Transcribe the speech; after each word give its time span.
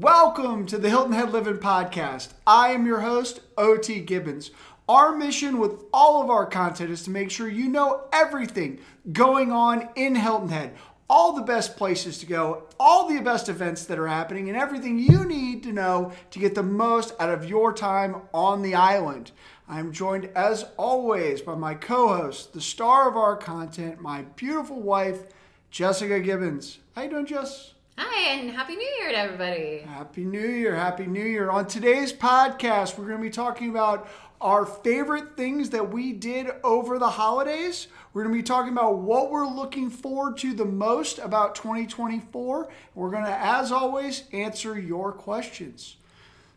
Welcome 0.00 0.64
to 0.68 0.78
the 0.78 0.88
Hilton 0.88 1.12
Head 1.12 1.32
Living 1.32 1.58
Podcast. 1.58 2.30
I 2.46 2.68
am 2.70 2.86
your 2.86 3.00
host, 3.00 3.40
OT 3.58 4.00
Gibbons. 4.00 4.50
Our 4.88 5.14
mission 5.14 5.58
with 5.58 5.84
all 5.92 6.22
of 6.22 6.30
our 6.30 6.46
content 6.46 6.90
is 6.90 7.02
to 7.02 7.10
make 7.10 7.30
sure 7.30 7.46
you 7.46 7.68
know 7.68 8.04
everything 8.10 8.80
going 9.12 9.52
on 9.52 9.90
in 9.94 10.14
Hilton 10.14 10.48
Head, 10.48 10.74
all 11.10 11.34
the 11.34 11.42
best 11.42 11.76
places 11.76 12.16
to 12.18 12.26
go, 12.26 12.62
all 12.80 13.06
the 13.06 13.20
best 13.20 13.50
events 13.50 13.84
that 13.84 13.98
are 13.98 14.08
happening, 14.08 14.48
and 14.48 14.56
everything 14.56 14.98
you 14.98 15.26
need 15.26 15.62
to 15.64 15.72
know 15.72 16.12
to 16.30 16.38
get 16.38 16.54
the 16.54 16.62
most 16.62 17.12
out 17.20 17.28
of 17.28 17.44
your 17.44 17.70
time 17.74 18.16
on 18.32 18.62
the 18.62 18.74
island. 18.74 19.30
I'm 19.68 19.92
joined, 19.92 20.30
as 20.34 20.64
always, 20.78 21.42
by 21.42 21.54
my 21.54 21.74
co 21.74 22.08
host, 22.16 22.54
the 22.54 22.62
star 22.62 23.10
of 23.10 23.18
our 23.18 23.36
content, 23.36 24.00
my 24.00 24.22
beautiful 24.36 24.80
wife, 24.80 25.24
Jessica 25.70 26.18
Gibbons. 26.18 26.78
How 26.96 27.02
you 27.02 27.10
doing, 27.10 27.26
Jess? 27.26 27.71
Hi, 27.98 28.30
and 28.30 28.50
Happy 28.50 28.74
New 28.74 28.90
Year 29.00 29.10
to 29.10 29.18
everybody. 29.18 29.80
Happy 29.80 30.24
New 30.24 30.40
Year. 30.40 30.74
Happy 30.74 31.06
New 31.06 31.24
Year. 31.24 31.50
On 31.50 31.66
today's 31.66 32.10
podcast, 32.12 32.96
we're 32.96 33.04
going 33.04 33.18
to 33.18 33.22
be 33.22 33.28
talking 33.28 33.68
about 33.68 34.08
our 34.40 34.64
favorite 34.64 35.36
things 35.36 35.70
that 35.70 35.90
we 35.90 36.14
did 36.14 36.48
over 36.64 36.98
the 36.98 37.10
holidays. 37.10 37.88
We're 38.14 38.22
going 38.24 38.34
to 38.34 38.38
be 38.38 38.46
talking 38.46 38.72
about 38.72 38.98
what 38.98 39.30
we're 39.30 39.46
looking 39.46 39.90
forward 39.90 40.38
to 40.38 40.54
the 40.54 40.64
most 40.64 41.18
about 41.18 41.54
2024. 41.54 42.70
We're 42.94 43.10
going 43.10 43.24
to, 43.24 43.30
as 43.38 43.70
always, 43.70 44.24
answer 44.32 44.78
your 44.78 45.12
questions. 45.12 45.96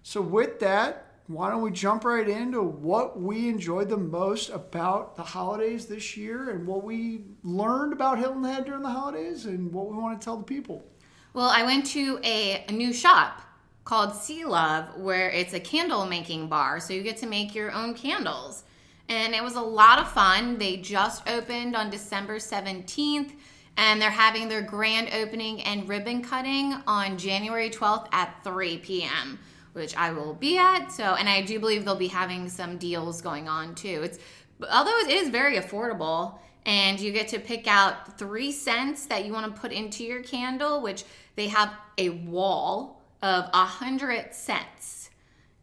So, 0.04 0.22
with 0.22 0.62
that, 0.62 1.06
why 1.28 1.50
don't 1.50 1.64
we 1.64 1.72
jump 1.72 2.06
right 2.06 2.30
into 2.30 2.62
what 2.62 3.20
we 3.20 3.50
enjoyed 3.50 3.90
the 3.90 3.98
most 3.98 4.50
about 4.52 5.18
the 5.18 5.24
holidays 5.24 5.88
this 5.88 6.16
year 6.16 6.52
and 6.52 6.66
what 6.66 6.84
we 6.84 7.24
learned 7.44 7.92
about 7.92 8.20
Hilton 8.20 8.44
Head 8.46 8.66
during 8.66 8.84
the 8.84 8.90
holidays 8.90 9.46
and 9.46 9.74
what 9.74 9.90
we 9.90 9.98
want 9.98 10.22
to 10.22 10.24
tell 10.24 10.38
the 10.38 10.44
people? 10.44 10.86
Well, 11.36 11.50
I 11.50 11.64
went 11.64 11.86
to 11.88 12.18
a, 12.24 12.64
a 12.70 12.72
new 12.72 12.94
shop 12.94 13.42
called 13.84 14.16
Sea 14.16 14.46
Love 14.46 14.96
where 14.96 15.30
it's 15.30 15.54
a 15.54 15.60
candle 15.60 16.06
making 16.06 16.48
bar. 16.48 16.80
So 16.80 16.94
you 16.94 17.04
get 17.04 17.18
to 17.18 17.28
make 17.28 17.54
your 17.54 17.74
own 17.74 17.94
candles. 17.94 18.64
And 19.10 19.36
it 19.36 19.44
was 19.44 19.56
a 19.56 19.62
lot 19.62 20.00
of 20.00 20.10
fun. 20.10 20.58
They 20.58 20.78
just 20.78 21.28
opened 21.28 21.76
on 21.76 21.90
December 21.90 22.38
17th 22.38 23.34
and 23.76 24.02
they're 24.02 24.10
having 24.12 24.48
their 24.48 24.62
grand 24.62 25.10
opening 25.14 25.62
and 25.64 25.90
ribbon 25.90 26.24
cutting 26.24 26.74
on 26.88 27.18
January 27.18 27.70
12th 27.70 28.08
at 28.14 28.42
3 28.46 28.78
p.m., 28.78 29.38
which 29.74 29.94
I 29.98 30.14
will 30.14 30.36
be 30.36 30.58
at. 30.58 30.88
So, 30.88 31.16
and 31.16 31.28
I 31.28 31.42
do 31.42 31.60
believe 31.60 31.84
they'll 31.84 31.98
be 31.98 32.08
having 32.08 32.48
some 32.48 32.78
deals 32.78 33.22
going 33.22 33.50
on 33.50 33.76
too. 33.76 34.04
It's 34.04 34.20
although 34.72 34.98
it 35.00 35.10
is 35.10 35.28
very 35.28 35.58
affordable 35.58 36.40
and 36.66 37.00
you 37.00 37.12
get 37.12 37.28
to 37.28 37.40
pick 37.40 37.68
out 37.68 38.18
three 38.18 38.52
scents 38.52 39.06
that 39.06 39.26
you 39.26 39.32
want 39.32 39.54
to 39.54 39.62
put 39.62 39.72
into 39.72 40.04
your 40.04 40.24
candle, 40.24 40.82
which 40.82 41.04
they 41.36 41.48
have 41.48 41.74
a 41.98 42.10
wall 42.10 43.04
of 43.22 43.46
a 43.54 43.66
hundred 43.66 44.34
scents. 44.34 45.10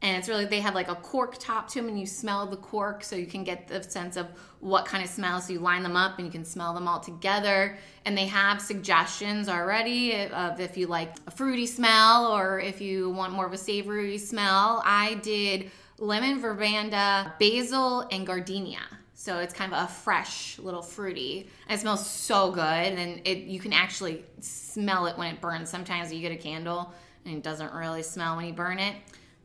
And 0.04 0.16
it's 0.16 0.28
really, 0.28 0.46
they 0.46 0.58
have 0.58 0.74
like 0.74 0.88
a 0.88 0.96
cork 0.96 1.38
top 1.38 1.68
to 1.68 1.74
them, 1.80 1.88
and 1.88 1.98
you 1.98 2.06
smell 2.06 2.44
the 2.46 2.56
cork 2.56 3.04
so 3.04 3.14
you 3.14 3.26
can 3.26 3.44
get 3.44 3.68
the 3.68 3.84
sense 3.84 4.16
of 4.16 4.26
what 4.58 4.84
kind 4.84 5.04
of 5.04 5.08
smells. 5.08 5.46
So 5.46 5.52
you 5.52 5.60
line 5.60 5.84
them 5.84 5.96
up 5.96 6.18
and 6.18 6.26
you 6.26 6.32
can 6.32 6.44
smell 6.44 6.74
them 6.74 6.88
all 6.88 6.98
together. 6.98 7.78
And 8.04 8.18
they 8.18 8.26
have 8.26 8.60
suggestions 8.60 9.48
already 9.48 10.26
of 10.26 10.58
if 10.58 10.76
you 10.76 10.88
like 10.88 11.14
a 11.28 11.30
fruity 11.30 11.66
smell 11.66 12.26
or 12.26 12.58
if 12.58 12.80
you 12.80 13.10
want 13.10 13.32
more 13.32 13.46
of 13.46 13.52
a 13.52 13.58
savory 13.58 14.18
smell. 14.18 14.82
I 14.84 15.14
did 15.22 15.70
lemon, 15.98 16.40
verbena, 16.40 17.34
basil, 17.38 18.00
and 18.10 18.26
gardenia. 18.26 18.80
So 19.22 19.38
it's 19.38 19.54
kind 19.54 19.72
of 19.72 19.84
a 19.84 19.86
fresh 19.86 20.58
little 20.58 20.82
fruity. 20.82 21.48
And 21.68 21.78
it 21.78 21.80
smells 21.80 22.04
so 22.04 22.50
good, 22.50 22.60
and 22.60 23.20
it 23.24 23.44
you 23.44 23.60
can 23.60 23.72
actually 23.72 24.24
smell 24.40 25.06
it 25.06 25.16
when 25.16 25.32
it 25.32 25.40
burns. 25.40 25.70
Sometimes 25.70 26.12
you 26.12 26.20
get 26.20 26.32
a 26.32 26.36
candle 26.36 26.92
and 27.24 27.36
it 27.36 27.44
doesn't 27.44 27.72
really 27.72 28.02
smell 28.02 28.34
when 28.34 28.46
you 28.46 28.52
burn 28.52 28.80
it. 28.80 28.96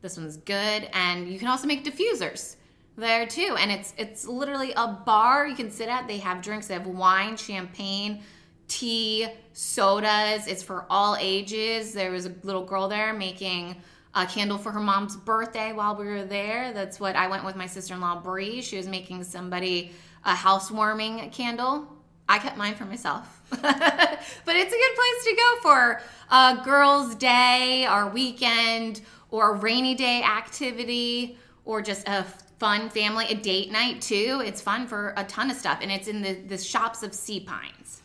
This 0.01 0.17
one's 0.17 0.37
good, 0.37 0.89
and 0.93 1.31
you 1.31 1.37
can 1.37 1.47
also 1.47 1.67
make 1.67 1.85
diffusers 1.85 2.55
there 2.95 3.27
too. 3.27 3.55
And 3.59 3.71
it's 3.71 3.93
it's 3.99 4.25
literally 4.25 4.73
a 4.75 4.87
bar 4.87 5.45
you 5.45 5.55
can 5.55 5.69
sit 5.69 5.89
at. 5.89 6.07
They 6.07 6.17
have 6.17 6.41
drinks. 6.41 6.65
They 6.65 6.73
have 6.73 6.87
wine, 6.87 7.37
champagne, 7.37 8.23
tea, 8.67 9.27
sodas. 9.53 10.47
It's 10.47 10.63
for 10.63 10.87
all 10.89 11.15
ages. 11.19 11.93
There 11.93 12.09
was 12.09 12.25
a 12.25 12.33
little 12.41 12.65
girl 12.65 12.87
there 12.87 13.13
making 13.13 13.75
a 14.17 14.25
candle 14.25 14.57
for 14.57 14.71
her 14.71 14.79
mom's 14.79 15.15
birthday 15.15 15.73
while 15.73 15.95
we 15.95 16.05
were 16.05 16.25
there. 16.25 16.73
That's 16.73 16.99
what 16.99 17.15
I 17.15 17.27
went 17.27 17.45
with 17.45 17.55
my 17.55 17.67
sister 17.67 17.93
in 17.93 18.01
law, 18.01 18.19
Bree. 18.19 18.61
She 18.61 18.77
was 18.77 18.87
making 18.87 19.23
somebody 19.23 19.91
a 20.25 20.33
housewarming 20.33 21.29
candle. 21.29 21.87
I 22.27 22.39
kept 22.39 22.57
mine 22.57 22.73
for 22.73 22.85
myself. 22.85 23.41
but 23.49 23.61
it's 23.61 24.73
a 24.73 24.77
good 24.77 24.95
place 24.95 25.23
to 25.25 25.35
go 25.35 25.61
for 25.61 26.01
a 26.31 26.61
girls' 26.63 27.15
day 27.15 27.87
or 27.87 28.07
weekend 28.07 29.01
or 29.29 29.51
a 29.51 29.57
rainy 29.59 29.93
day 29.93 30.23
activity 30.23 31.37
or 31.63 31.81
just 31.83 32.07
a 32.07 32.25
fun 32.57 32.89
family, 32.89 33.25
a 33.29 33.35
date 33.35 33.71
night 33.71 34.01
too. 34.01 34.41
It's 34.43 34.61
fun 34.61 34.87
for 34.87 35.13
a 35.15 35.23
ton 35.25 35.51
of 35.51 35.57
stuff. 35.57 35.79
And 35.81 35.91
it's 35.91 36.07
in 36.07 36.23
the, 36.23 36.33
the 36.33 36.57
shops 36.57 37.03
of 37.03 37.13
Sea 37.13 37.41
Pines. 37.41 38.01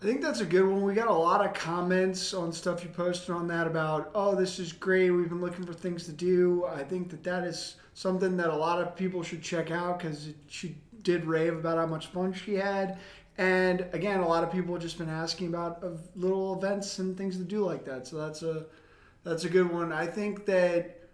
I 0.00 0.04
think 0.04 0.20
that's 0.20 0.40
a 0.40 0.44
good 0.44 0.66
one. 0.68 0.82
We 0.82 0.92
got 0.92 1.08
a 1.08 1.12
lot 1.12 1.44
of 1.44 1.54
comments 1.54 2.34
on 2.34 2.52
stuff 2.52 2.84
you 2.84 2.90
posted 2.90 3.30
on 3.30 3.48
that 3.48 3.66
about, 3.66 4.10
oh, 4.14 4.34
this 4.34 4.58
is 4.58 4.72
great. 4.72 5.10
We've 5.10 5.28
been 5.28 5.40
looking 5.40 5.64
for 5.64 5.72
things 5.72 6.04
to 6.04 6.12
do. 6.12 6.66
I 6.66 6.84
think 6.84 7.08
that 7.10 7.24
that 7.24 7.44
is 7.44 7.76
something 7.94 8.36
that 8.36 8.50
a 8.50 8.54
lot 8.54 8.80
of 8.80 8.94
people 8.94 9.22
should 9.22 9.42
check 9.42 9.70
out 9.70 9.98
because 9.98 10.34
she 10.48 10.76
did 11.02 11.24
rave 11.24 11.54
about 11.54 11.78
how 11.78 11.86
much 11.86 12.08
fun 12.08 12.34
she 12.34 12.54
had. 12.54 12.98
And 13.38 13.86
again, 13.92 14.20
a 14.20 14.28
lot 14.28 14.44
of 14.44 14.52
people 14.52 14.74
have 14.74 14.82
just 14.82 14.98
been 14.98 15.08
asking 15.08 15.48
about 15.48 15.82
little 16.14 16.58
events 16.58 16.98
and 16.98 17.16
things 17.16 17.38
to 17.38 17.44
do 17.44 17.64
like 17.64 17.86
that. 17.86 18.06
So 18.06 18.16
that's 18.18 18.42
a 18.42 18.66
that's 19.24 19.44
a 19.44 19.48
good 19.48 19.70
one. 19.70 19.92
I 19.92 20.06
think 20.06 20.46
that 20.46 21.08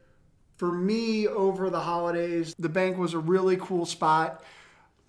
for 0.56 0.72
me 0.72 1.28
over 1.28 1.71
the 1.71 1.81
holidays, 1.81 2.54
the 2.59 2.69
bank 2.69 2.98
was 2.98 3.15
a 3.15 3.19
really 3.19 3.56
cool 3.56 3.87
spot 3.87 4.44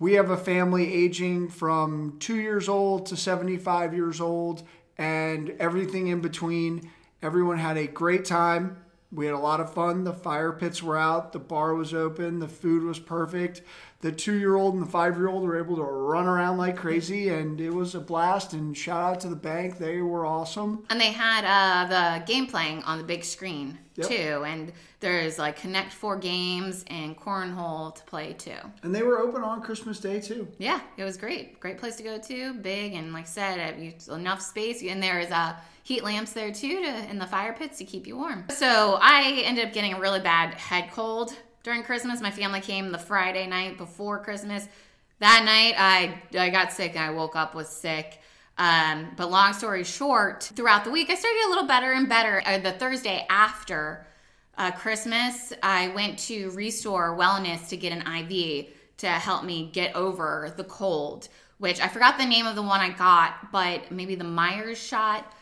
we 0.04 0.12
have 0.12 0.28
a 0.28 0.36
family 0.36 0.92
aging 0.92 1.48
from 1.48 2.14
two 2.20 2.36
years 2.36 2.68
old 2.68 3.06
to 3.06 3.16
75 3.16 3.94
years 3.94 4.20
old 4.20 4.62
and 4.98 5.48
everything 5.58 6.08
in 6.08 6.20
between. 6.20 6.90
Everyone 7.22 7.56
had 7.56 7.78
a 7.78 7.86
great 7.86 8.26
time. 8.26 8.76
We 9.10 9.24
had 9.24 9.34
a 9.34 9.38
lot 9.38 9.60
of 9.60 9.72
fun. 9.72 10.04
The 10.04 10.12
fire 10.12 10.52
pits 10.52 10.82
were 10.82 10.98
out, 10.98 11.32
the 11.32 11.38
bar 11.38 11.72
was 11.72 11.94
open, 11.94 12.38
the 12.38 12.48
food 12.48 12.82
was 12.82 12.98
perfect. 12.98 13.62
The 14.04 14.12
two 14.12 14.34
year 14.34 14.56
old 14.56 14.74
and 14.74 14.82
the 14.82 14.90
five 14.90 15.16
year 15.16 15.28
old 15.28 15.44
were 15.44 15.58
able 15.58 15.76
to 15.76 15.82
run 15.82 16.26
around 16.26 16.58
like 16.58 16.76
crazy, 16.76 17.30
and 17.30 17.58
it 17.58 17.70
was 17.70 17.94
a 17.94 18.00
blast. 18.00 18.52
And 18.52 18.76
shout 18.76 19.02
out 19.02 19.20
to 19.20 19.28
the 19.28 19.34
bank, 19.34 19.78
they 19.78 20.02
were 20.02 20.26
awesome. 20.26 20.84
And 20.90 21.00
they 21.00 21.10
had 21.10 21.46
uh, 21.46 21.88
the 21.88 22.26
game 22.26 22.46
playing 22.46 22.82
on 22.82 22.98
the 22.98 23.04
big 23.04 23.24
screen 23.24 23.78
yep. 23.94 24.08
too. 24.08 24.44
And 24.46 24.74
there's 25.00 25.38
like 25.38 25.56
Connect 25.56 25.90
Four 25.90 26.18
games 26.18 26.84
and 26.88 27.16
cornhole 27.16 27.94
to 27.94 28.04
play 28.04 28.34
too. 28.34 28.58
And 28.82 28.94
they 28.94 29.02
were 29.02 29.20
open 29.20 29.42
on 29.42 29.62
Christmas 29.62 29.98
Day 30.00 30.20
too. 30.20 30.48
Yeah, 30.58 30.80
it 30.98 31.04
was 31.04 31.16
great. 31.16 31.58
Great 31.58 31.78
place 31.78 31.96
to 31.96 32.02
go 32.02 32.18
to. 32.18 32.52
Big 32.52 32.92
and 32.92 33.14
like 33.14 33.24
I 33.24 33.28
said, 33.28 33.94
enough 34.10 34.42
space. 34.42 34.82
And 34.82 35.02
there 35.02 35.18
is 35.18 35.30
a 35.30 35.36
uh, 35.36 35.56
heat 35.82 36.04
lamps 36.04 36.34
there 36.34 36.52
too 36.52 36.82
to, 36.82 37.10
in 37.10 37.18
the 37.18 37.26
fire 37.26 37.54
pits 37.54 37.78
to 37.78 37.86
keep 37.86 38.06
you 38.06 38.18
warm. 38.18 38.44
So 38.50 38.98
I 39.00 39.42
ended 39.46 39.66
up 39.66 39.72
getting 39.72 39.94
a 39.94 39.98
really 39.98 40.20
bad 40.20 40.52
head 40.52 40.90
cold 40.92 41.34
during 41.64 41.82
Christmas. 41.82 42.20
My 42.20 42.30
family 42.30 42.60
came 42.60 42.92
the 42.92 42.98
Friday 42.98 43.48
night 43.48 43.76
before 43.76 44.22
Christmas. 44.22 44.68
That 45.18 45.42
night, 45.44 45.74
I 45.76 46.22
I 46.38 46.50
got 46.50 46.72
sick 46.72 46.96
I 46.96 47.10
woke 47.10 47.34
up 47.34 47.56
was 47.56 47.68
sick. 47.68 48.20
Um, 48.56 49.08
but 49.16 49.32
long 49.32 49.52
story 49.52 49.82
short, 49.82 50.44
throughout 50.54 50.84
the 50.84 50.90
week, 50.92 51.10
I 51.10 51.16
started 51.16 51.40
a 51.46 51.48
little 51.48 51.66
better 51.66 51.92
and 51.92 52.08
better. 52.08 52.40
Uh, 52.46 52.58
the 52.58 52.70
Thursday 52.70 53.26
after 53.28 54.06
uh, 54.56 54.70
Christmas, 54.70 55.52
I 55.60 55.88
went 55.88 56.20
to 56.20 56.50
Restore 56.50 57.18
Wellness 57.18 57.68
to 57.70 57.76
get 57.76 57.92
an 57.92 58.06
IV 58.06 58.66
to 58.98 59.08
help 59.08 59.42
me 59.42 59.70
get 59.72 59.96
over 59.96 60.54
the 60.56 60.62
cold, 60.62 61.28
which 61.58 61.80
I 61.80 61.88
forgot 61.88 62.16
the 62.16 62.26
name 62.26 62.46
of 62.46 62.54
the 62.54 62.62
one 62.62 62.80
I 62.80 62.90
got, 62.90 63.50
but 63.50 63.90
maybe 63.90 64.14
the 64.14 64.22
Myers 64.22 64.78
shot 64.78 65.32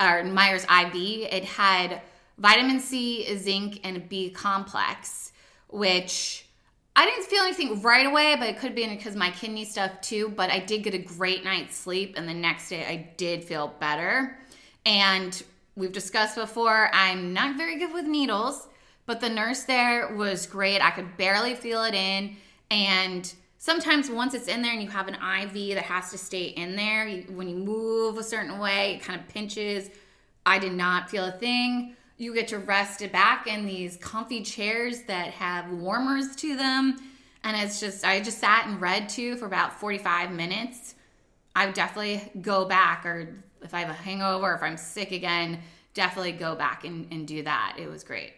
or 0.00 0.24
Myers 0.24 0.64
IV. 0.64 0.94
It 0.94 1.44
had 1.44 2.00
vitamin 2.38 2.80
C, 2.80 3.36
zinc, 3.36 3.80
and 3.84 4.08
B 4.08 4.30
complex 4.30 5.31
which 5.72 6.46
I 6.94 7.06
didn't 7.06 7.24
feel 7.24 7.42
anything 7.42 7.80
right 7.80 8.06
away, 8.06 8.36
but 8.38 8.48
it 8.48 8.58
could 8.58 8.74
be 8.74 8.86
because 8.86 9.16
my 9.16 9.30
kidney 9.30 9.64
stuff 9.64 10.00
too. 10.02 10.28
But 10.28 10.50
I 10.50 10.58
did 10.58 10.82
get 10.82 10.94
a 10.94 10.98
great 10.98 11.42
night's 11.44 11.76
sleep, 11.76 12.14
and 12.16 12.28
the 12.28 12.34
next 12.34 12.68
day 12.68 12.84
I 12.84 13.12
did 13.16 13.44
feel 13.44 13.74
better. 13.80 14.38
And 14.84 15.42
we've 15.74 15.92
discussed 15.92 16.36
before, 16.36 16.90
I'm 16.92 17.32
not 17.32 17.56
very 17.56 17.78
good 17.78 17.94
with 17.94 18.04
needles, 18.04 18.68
but 19.06 19.20
the 19.20 19.30
nurse 19.30 19.62
there 19.62 20.14
was 20.14 20.46
great. 20.46 20.80
I 20.80 20.90
could 20.90 21.16
barely 21.16 21.54
feel 21.54 21.82
it 21.84 21.94
in. 21.94 22.36
And 22.70 23.32
sometimes 23.58 24.10
once 24.10 24.34
it's 24.34 24.48
in 24.48 24.60
there 24.60 24.72
and 24.72 24.82
you 24.82 24.90
have 24.90 25.08
an 25.08 25.14
IV 25.14 25.74
that 25.76 25.84
has 25.84 26.10
to 26.10 26.18
stay 26.18 26.44
in 26.44 26.76
there, 26.76 27.08
when 27.30 27.48
you 27.48 27.56
move 27.56 28.18
a 28.18 28.22
certain 28.22 28.58
way, 28.58 28.94
it 28.94 29.02
kind 29.02 29.18
of 29.18 29.26
pinches. 29.28 29.88
I 30.44 30.58
did 30.58 30.72
not 30.72 31.08
feel 31.08 31.24
a 31.24 31.32
thing 31.32 31.96
you 32.18 32.34
get 32.34 32.48
to 32.48 32.58
rest 32.58 33.10
back 33.12 33.46
in 33.46 33.66
these 33.66 33.96
comfy 33.96 34.42
chairs 34.42 35.02
that 35.02 35.28
have 35.28 35.70
warmers 35.70 36.36
to 36.36 36.56
them. 36.56 36.98
And 37.44 37.56
it's 37.56 37.80
just, 37.80 38.04
I 38.04 38.20
just 38.20 38.38
sat 38.38 38.66
and 38.66 38.80
read 38.80 39.08
too 39.08 39.36
for 39.36 39.46
about 39.46 39.80
45 39.80 40.30
minutes. 40.30 40.94
I 41.56 41.66
would 41.66 41.74
definitely 41.74 42.30
go 42.40 42.64
back, 42.64 43.04
or 43.04 43.28
if 43.62 43.74
I 43.74 43.80
have 43.80 43.90
a 43.90 43.94
hangover, 43.94 44.54
if 44.54 44.62
I'm 44.62 44.76
sick 44.76 45.12
again, 45.12 45.58
definitely 45.94 46.32
go 46.32 46.54
back 46.54 46.84
and, 46.84 47.06
and 47.10 47.26
do 47.26 47.42
that. 47.42 47.76
It 47.78 47.88
was 47.88 48.04
great. 48.04 48.34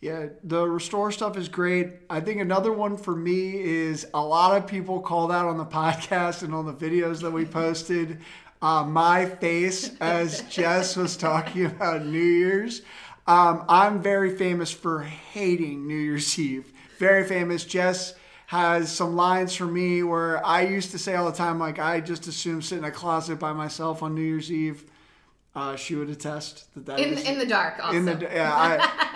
Yeah, 0.00 0.28
the 0.44 0.66
restore 0.66 1.12
stuff 1.12 1.36
is 1.36 1.48
great. 1.48 1.92
I 2.08 2.20
think 2.20 2.40
another 2.40 2.72
one 2.72 2.96
for 2.96 3.14
me 3.14 3.60
is 3.60 4.06
a 4.14 4.22
lot 4.22 4.56
of 4.56 4.66
people 4.66 5.00
called 5.00 5.30
out 5.30 5.46
on 5.46 5.58
the 5.58 5.64
podcast 5.66 6.42
and 6.42 6.54
on 6.54 6.66
the 6.66 6.72
videos 6.72 7.20
that 7.20 7.30
we 7.30 7.44
posted. 7.44 8.20
Uh, 8.62 8.84
my 8.84 9.26
face 9.26 9.90
as 10.00 10.42
Jess 10.50 10.96
was 10.96 11.16
talking 11.16 11.64
about 11.66 12.04
New 12.04 12.18
Year's. 12.20 12.82
Um, 13.26 13.64
I'm 13.68 14.02
very 14.02 14.36
famous 14.36 14.70
for 14.70 15.00
hating 15.00 15.86
New 15.86 15.96
Year's 15.96 16.38
Eve. 16.38 16.72
Very 16.98 17.24
famous. 17.24 17.64
Jess 17.64 18.14
has 18.48 18.90
some 18.92 19.14
lines 19.16 19.54
for 19.54 19.64
me 19.66 20.02
where 20.02 20.44
I 20.44 20.62
used 20.62 20.90
to 20.90 20.98
say 20.98 21.14
all 21.14 21.30
the 21.30 21.36
time, 21.36 21.58
like, 21.58 21.78
I 21.78 22.00
just 22.00 22.26
assume 22.26 22.60
sit 22.60 22.78
in 22.78 22.84
a 22.84 22.90
closet 22.90 23.38
by 23.38 23.52
myself 23.52 24.02
on 24.02 24.14
New 24.14 24.22
Year's 24.22 24.50
Eve. 24.50 24.84
Uh, 25.54 25.74
she 25.76 25.94
would 25.94 26.10
attest 26.10 26.72
that 26.74 26.86
that 26.86 27.00
in, 27.00 27.14
is- 27.14 27.24
in 27.24 27.38
the 27.38 27.46
dark 27.46 27.82
also. 27.84 27.96
in 27.96 28.04
the 28.04 28.18
yeah, 28.32 28.52
I, 28.54 28.76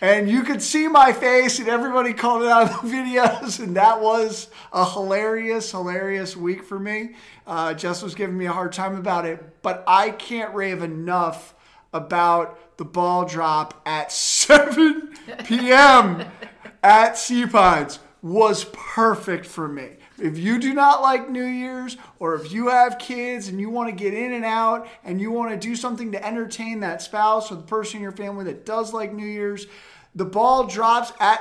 and 0.00 0.28
you 0.28 0.42
could 0.42 0.62
see 0.62 0.88
my 0.88 1.12
face, 1.12 1.58
and 1.58 1.68
everybody 1.68 2.12
called 2.12 2.42
it 2.42 2.48
out 2.48 2.84
in 2.84 2.90
the 2.90 2.96
videos, 2.96 3.60
and 3.60 3.76
that 3.76 4.00
was 4.00 4.48
a 4.72 4.88
hilarious, 4.88 5.70
hilarious 5.70 6.36
week 6.36 6.64
for 6.64 6.78
me. 6.78 7.14
Uh, 7.46 7.74
Jess 7.74 8.02
was 8.02 8.14
giving 8.14 8.36
me 8.36 8.46
a 8.46 8.52
hard 8.52 8.72
time 8.72 8.96
about 8.96 9.24
it, 9.24 9.62
but 9.62 9.84
I 9.86 10.10
can't 10.10 10.54
rave 10.54 10.82
enough 10.82 11.54
about 11.92 12.76
the 12.76 12.84
ball 12.84 13.24
drop 13.24 13.80
at 13.86 14.12
7 14.12 15.14
p.m. 15.44 16.24
at 16.82 17.16
Sea 17.16 17.46
Pines 17.46 17.98
was 18.22 18.64
perfect 18.72 19.46
for 19.46 19.68
me. 19.68 19.96
If 20.18 20.38
you 20.38 20.58
do 20.58 20.72
not 20.72 21.02
like 21.02 21.28
New 21.28 21.44
Year's, 21.44 21.96
or 22.18 22.34
if 22.34 22.50
you 22.50 22.68
have 22.68 22.98
kids 22.98 23.48
and 23.48 23.60
you 23.60 23.68
want 23.68 23.90
to 23.90 23.94
get 23.94 24.14
in 24.14 24.32
and 24.32 24.44
out 24.44 24.88
and 25.04 25.20
you 25.20 25.30
want 25.30 25.50
to 25.50 25.56
do 25.56 25.76
something 25.76 26.12
to 26.12 26.26
entertain 26.26 26.80
that 26.80 27.02
spouse 27.02 27.52
or 27.52 27.56
the 27.56 27.62
person 27.62 27.96
in 27.96 28.02
your 28.02 28.12
family 28.12 28.44
that 28.46 28.64
does 28.64 28.92
like 28.92 29.12
New 29.12 29.26
Year's, 29.26 29.66
the 30.14 30.24
ball 30.24 30.64
drops 30.66 31.12
at, 31.20 31.40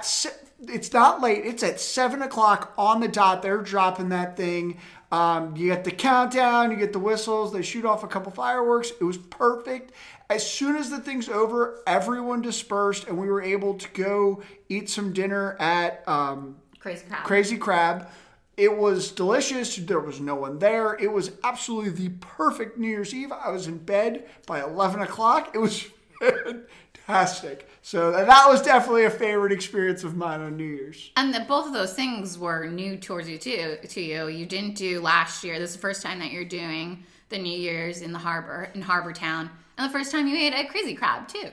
it's 0.67 0.91
not 0.91 1.21
late, 1.21 1.45
it's 1.45 1.63
at 1.63 1.79
7 1.79 2.21
o'clock 2.21 2.73
on 2.77 2.99
the 2.99 3.07
dot. 3.07 3.41
They're 3.41 3.61
dropping 3.61 4.09
that 4.09 4.35
thing. 4.35 4.77
Um, 5.11 5.55
you 5.55 5.69
get 5.69 5.85
the 5.85 5.91
countdown, 5.91 6.71
you 6.71 6.77
get 6.77 6.91
the 6.91 6.99
whistles, 6.99 7.53
they 7.53 7.61
shoot 7.61 7.85
off 7.85 8.03
a 8.03 8.07
couple 8.07 8.31
fireworks. 8.33 8.91
It 8.99 9.03
was 9.03 9.17
perfect. 9.17 9.93
As 10.29 10.45
soon 10.45 10.75
as 10.75 10.89
the 10.89 10.97
thing's 10.97 11.29
over, 11.29 11.81
everyone 11.87 12.41
dispersed 12.41 13.07
and 13.07 13.17
we 13.17 13.29
were 13.29 13.41
able 13.41 13.75
to 13.75 13.87
go 13.89 14.41
eat 14.67 14.89
some 14.89 15.13
dinner 15.13 15.55
at 15.59 16.05
um, 16.09 16.57
Crazy 16.79 17.05
crowd. 17.07 17.23
Crazy 17.23 17.57
Crab. 17.57 18.09
It 18.57 18.77
was 18.77 19.11
delicious. 19.11 19.75
There 19.75 19.99
was 19.99 20.19
no 20.19 20.35
one 20.35 20.59
there. 20.59 20.95
It 20.95 21.11
was 21.11 21.31
absolutely 21.43 21.91
the 21.91 22.09
perfect 22.19 22.77
New 22.77 22.87
Year's 22.87 23.13
Eve. 23.13 23.31
I 23.31 23.49
was 23.51 23.67
in 23.67 23.77
bed 23.77 24.27
by 24.45 24.61
11 24.61 25.01
o'clock. 25.01 25.51
It 25.53 25.59
was 25.59 25.85
fantastic. 26.19 27.69
So 27.81 28.11
that 28.11 28.47
was 28.47 28.61
definitely 28.61 29.05
a 29.05 29.09
favorite 29.09 29.51
experience 29.51 30.03
of 30.03 30.15
mine 30.15 30.41
on 30.41 30.55
New 30.57 30.63
Year's. 30.63 31.11
And 31.17 31.33
the, 31.33 31.41
both 31.41 31.67
of 31.67 31.73
those 31.73 31.93
things 31.93 32.37
were 32.37 32.65
new 32.65 32.97
towards 32.97 33.27
you 33.27 33.37
too. 33.37 33.77
To 33.87 34.01
you, 34.01 34.27
you 34.27 34.45
didn't 34.45 34.75
do 34.75 35.01
last 35.01 35.43
year. 35.43 35.59
This 35.59 35.71
is 35.71 35.75
the 35.75 35.81
first 35.81 36.01
time 36.01 36.19
that 36.19 36.31
you're 36.31 36.45
doing 36.45 37.03
the 37.29 37.37
New 37.37 37.57
Year's 37.57 38.01
in 38.01 38.11
the 38.11 38.19
harbor 38.19 38.69
in 38.73 38.81
Harbor 38.81 39.11
Town, 39.13 39.49
and 39.77 39.89
the 39.89 39.91
first 39.91 40.11
time 40.11 40.27
you 40.27 40.37
ate 40.37 40.53
a 40.53 40.65
Crazy 40.65 40.95
Crab 40.95 41.27
too. 41.27 41.49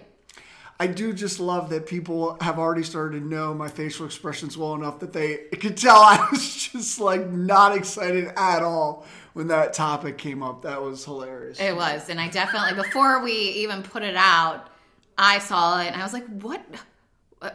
I 0.82 0.88
do 0.88 1.12
just 1.12 1.38
love 1.38 1.70
that 1.70 1.86
people 1.86 2.36
have 2.40 2.58
already 2.58 2.82
started 2.82 3.20
to 3.20 3.24
know 3.24 3.54
my 3.54 3.68
facial 3.68 4.04
expressions 4.04 4.58
well 4.58 4.74
enough 4.74 4.98
that 4.98 5.12
they 5.12 5.36
could 5.60 5.76
tell 5.76 5.94
I 5.94 6.26
was 6.32 6.56
just 6.72 6.98
like 6.98 7.30
not 7.30 7.76
excited 7.76 8.32
at 8.36 8.64
all 8.64 9.06
when 9.34 9.46
that 9.46 9.74
topic 9.74 10.18
came 10.18 10.42
up. 10.42 10.62
That 10.62 10.82
was 10.82 11.04
hilarious. 11.04 11.60
It 11.60 11.76
was, 11.76 12.10
and 12.10 12.20
I 12.20 12.26
definitely 12.26 12.74
before 12.74 13.22
we 13.22 13.32
even 13.32 13.84
put 13.84 14.02
it 14.02 14.16
out, 14.16 14.70
I 15.16 15.38
saw 15.38 15.80
it 15.80 15.86
and 15.86 16.02
I 16.02 16.02
was 16.02 16.12
like, 16.12 16.26
"What? 16.42 16.60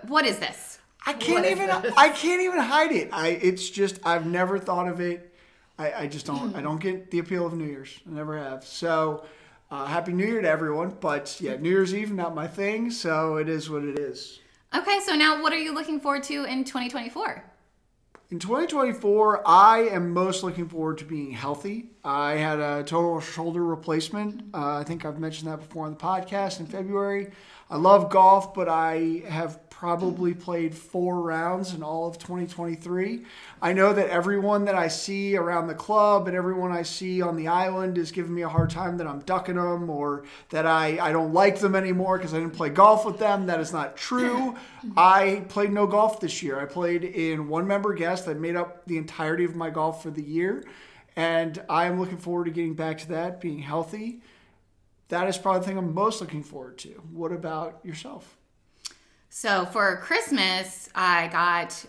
What 0.04 0.26
is 0.26 0.40
this?" 0.40 0.80
I 1.06 1.12
can't 1.12 1.46
even 1.46 1.68
this? 1.82 1.94
I 1.98 2.08
can't 2.08 2.42
even 2.42 2.60
hide 2.60 2.94
it. 2.94 3.10
I 3.12 3.28
it's 3.42 3.70
just 3.70 4.00
I've 4.06 4.26
never 4.26 4.58
thought 4.58 4.88
of 4.88 5.02
it. 5.02 5.36
I, 5.78 5.92
I 5.92 6.08
just 6.08 6.26
don't 6.26 6.56
I 6.56 6.62
don't 6.62 6.80
get 6.80 7.12
the 7.12 7.20
appeal 7.20 7.46
of 7.46 7.54
New 7.54 7.66
Year's. 7.66 8.00
I 8.10 8.14
never 8.14 8.38
have. 8.38 8.64
So 8.64 9.26
uh, 9.70 9.86
happy 9.86 10.14
New 10.14 10.26
Year 10.26 10.42
to 10.42 10.50
everyone. 10.50 10.98
But 11.00 11.38
yeah, 11.40 11.56
New 11.58 11.70
Year's 11.70 11.94
Eve 11.94 12.12
not 12.12 12.34
my 12.34 12.48
thing. 12.48 12.92
So 12.92 13.38
it 13.38 13.50
is 13.50 13.70
what 13.70 13.84
it 13.84 14.00
is. 14.00 14.40
Okay, 14.76 15.00
so 15.06 15.16
now 15.16 15.42
what 15.42 15.54
are 15.54 15.60
you 15.60 15.74
looking 15.74 16.00
forward 16.00 16.24
to 16.24 16.44
in 16.44 16.64
2024? 16.64 17.44
In 18.30 18.40
2024, 18.40 19.48
I 19.48 19.84
am 19.84 20.12
most 20.12 20.44
looking 20.44 20.68
forward 20.68 20.98
to 20.98 21.06
being 21.06 21.32
healthy. 21.32 21.92
I 22.04 22.34
had 22.34 22.60
a 22.60 22.84
total 22.84 23.22
shoulder 23.22 23.64
replacement. 23.64 24.44
Uh, 24.54 24.80
I 24.80 24.84
think 24.84 25.06
I've 25.06 25.18
mentioned 25.18 25.50
that 25.50 25.60
before 25.60 25.86
on 25.86 25.94
the 25.94 25.98
podcast 25.98 26.60
in 26.60 26.66
February. 26.66 27.32
I 27.70 27.78
love 27.78 28.10
golf, 28.10 28.54
but 28.54 28.68
I 28.68 29.24
have 29.30 29.67
probably 29.80 30.34
played 30.34 30.74
four 30.74 31.22
rounds 31.22 31.76
in 31.76 31.84
all 31.84 32.08
of 32.08 32.18
2023. 32.18 33.24
I 33.62 33.74
know 33.74 33.94
that 33.94 34.10
everyone 34.10 34.66
that 34.66 34.74
I 34.74 34.88
see 34.88 35.38
around 35.38 35.68
the 35.68 35.76
club 35.76 36.28
and 36.28 36.36
everyone 36.36 36.72
I 36.72 36.82
see 36.82 37.22
on 37.22 37.36
the 37.36 37.48
island 37.48 38.00
is 38.00 38.12
giving 38.12 38.34
me 38.34 38.42
a 38.42 38.50
hard 38.50 38.72
time 38.72 38.98
that 38.98 39.06
I'm 39.06 39.20
ducking 39.20 39.54
them 39.54 39.88
or 39.88 40.24
that 40.50 40.66
I, 40.66 40.98
I 41.00 41.12
don't 41.12 41.32
like 41.32 41.60
them 41.60 41.76
anymore 41.76 42.18
because 42.18 42.34
I 42.34 42.40
didn't 42.40 42.56
play 42.56 42.70
golf 42.70 43.06
with 43.06 43.20
them. 43.20 43.46
That 43.46 43.60
is 43.60 43.72
not 43.72 43.96
true. 43.96 44.56
I 44.98 45.46
played 45.48 45.72
no 45.72 45.86
golf 45.86 46.20
this 46.20 46.42
year. 46.42 46.60
I 46.60 46.66
played 46.66 47.04
in 47.04 47.48
one 47.48 47.68
member 47.68 47.94
guest 47.94 48.26
that 48.26 48.40
made 48.40 48.56
up 48.56 48.84
the 48.88 48.98
entirety 48.98 49.44
of 49.44 49.56
my 49.56 49.70
golf 49.70 50.02
for 50.02 50.10
the 50.10 50.24
year. 50.24 50.66
And 51.16 51.62
I 51.70 51.86
am 51.86 52.00
looking 52.00 52.18
forward 52.18 52.46
to 52.46 52.52
getting 52.52 52.74
back 52.74 52.98
to 53.00 53.10
that, 53.10 53.40
being 53.40 53.60
healthy. 53.60 54.22
That 55.10 55.28
is 55.28 55.38
probably 55.38 55.60
the 55.60 55.68
thing 55.68 55.78
I'm 55.78 55.94
most 55.94 56.20
looking 56.20 56.42
forward 56.42 56.80
to. 56.80 56.90
What 57.12 57.32
about 57.32 57.80
yourself? 57.84 58.37
So 59.40 59.68
for 59.68 59.98
Christmas, 59.98 60.90
I 60.96 61.28
got 61.28 61.86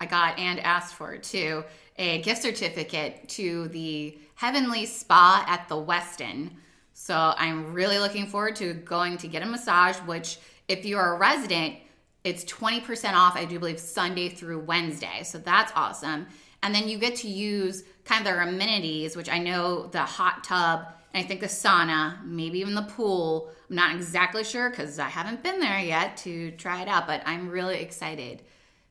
I 0.00 0.06
got 0.06 0.38
and 0.38 0.58
asked 0.60 0.94
for 0.94 1.18
too 1.18 1.62
a 1.98 2.22
gift 2.22 2.40
certificate 2.40 3.28
to 3.28 3.68
the 3.68 4.18
Heavenly 4.34 4.86
Spa 4.86 5.44
at 5.46 5.68
the 5.68 5.74
Westin. 5.74 6.52
So 6.94 7.34
I'm 7.36 7.74
really 7.74 7.98
looking 7.98 8.26
forward 8.26 8.56
to 8.56 8.72
going 8.72 9.18
to 9.18 9.28
get 9.28 9.42
a 9.42 9.46
massage, 9.46 9.98
which 10.06 10.38
if 10.68 10.86
you're 10.86 11.16
a 11.16 11.18
resident, 11.18 11.76
it's 12.24 12.46
20% 12.46 13.12
off, 13.12 13.36
I 13.36 13.44
do 13.44 13.58
believe, 13.58 13.78
Sunday 13.78 14.30
through 14.30 14.60
Wednesday. 14.60 15.22
So 15.22 15.36
that's 15.36 15.72
awesome. 15.76 16.28
And 16.62 16.74
then 16.74 16.88
you 16.88 16.96
get 16.96 17.14
to 17.16 17.28
use 17.28 17.84
kind 18.06 18.20
of 18.20 18.24
their 18.24 18.40
amenities, 18.40 19.16
which 19.16 19.28
I 19.28 19.38
know 19.38 19.88
the 19.88 20.00
hot 20.00 20.44
tub 20.44 20.86
and 21.12 21.24
I 21.24 21.26
think 21.26 21.40
the 21.40 21.46
sauna, 21.46 22.24
maybe 22.24 22.60
even 22.60 22.74
the 22.74 22.82
pool. 22.82 23.50
I'm 23.68 23.76
not 23.76 23.94
exactly 23.94 24.44
sure 24.44 24.70
because 24.70 24.98
I 24.98 25.08
haven't 25.08 25.42
been 25.42 25.60
there 25.60 25.80
yet 25.80 26.16
to 26.18 26.52
try 26.52 26.82
it 26.82 26.88
out, 26.88 27.06
but 27.06 27.22
I'm 27.26 27.48
really 27.48 27.80
excited 27.80 28.42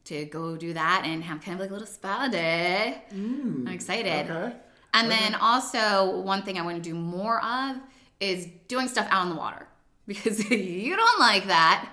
to 0.06 0.26
go 0.26 0.58
do 0.58 0.74
that 0.74 1.04
and 1.06 1.24
have 1.24 1.42
kind 1.42 1.56
of 1.56 1.62
like 1.62 1.70
a 1.70 1.74
little 1.74 1.88
spa 1.88 2.28
day. 2.28 3.04
Mm, 3.14 3.68
I'm 3.68 3.74
excited. 3.74 4.30
Okay. 4.30 4.56
And 4.94 5.10
then 5.10 5.36
also, 5.36 6.20
one 6.22 6.42
thing 6.42 6.58
I 6.58 6.62
want 6.64 6.84
to 6.84 6.90
do 6.90 6.96
more 6.96 7.44
of 7.44 7.78
is 8.20 8.48
doing 8.68 8.88
stuff 8.88 9.08
out 9.12 9.24
in 9.24 9.30
the 9.30 9.36
water 9.36 9.68
because 10.08 10.50
you 10.50 10.96
don't 10.96 11.20
like 11.20 11.48
that. 11.48 11.90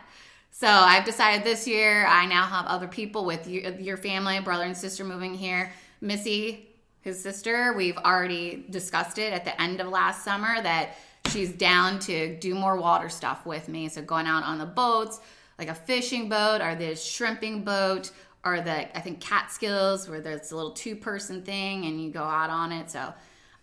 So 0.50 0.66
I've 0.66 1.04
decided 1.04 1.44
this 1.44 1.68
year 1.68 2.06
I 2.06 2.24
now 2.24 2.46
have 2.46 2.64
other 2.66 2.88
people 2.88 3.26
with 3.26 3.46
your, 3.46 3.72
your 3.74 3.96
family, 3.98 4.40
brother 4.40 4.64
and 4.64 4.76
sister 4.76 5.04
moving 5.04 5.34
here. 5.34 5.70
Missy, 6.00 6.66
his 7.06 7.20
sister, 7.20 7.72
we've 7.72 7.96
already 7.98 8.66
discussed 8.68 9.18
it 9.18 9.32
at 9.32 9.44
the 9.44 9.60
end 9.62 9.80
of 9.80 9.86
last 9.86 10.24
summer 10.24 10.60
that 10.60 10.96
she's 11.30 11.52
down 11.52 12.00
to 12.00 12.36
do 12.38 12.52
more 12.54 12.76
water 12.76 13.08
stuff 13.08 13.46
with 13.46 13.68
me. 13.68 13.88
So 13.88 14.02
going 14.02 14.26
out 14.26 14.42
on 14.42 14.58
the 14.58 14.66
boats, 14.66 15.20
like 15.56 15.68
a 15.68 15.74
fishing 15.74 16.28
boat 16.28 16.60
or 16.60 16.74
the 16.74 16.96
shrimping 16.96 17.64
boat 17.64 18.10
or 18.44 18.60
the 18.60 18.96
I 18.96 19.00
think 19.00 19.20
Catskills 19.20 20.08
where 20.08 20.20
there's 20.20 20.50
a 20.50 20.56
little 20.56 20.72
two 20.72 20.96
person 20.96 21.42
thing 21.42 21.86
and 21.86 22.02
you 22.02 22.10
go 22.10 22.24
out 22.24 22.50
on 22.50 22.72
it. 22.72 22.90
So 22.90 23.14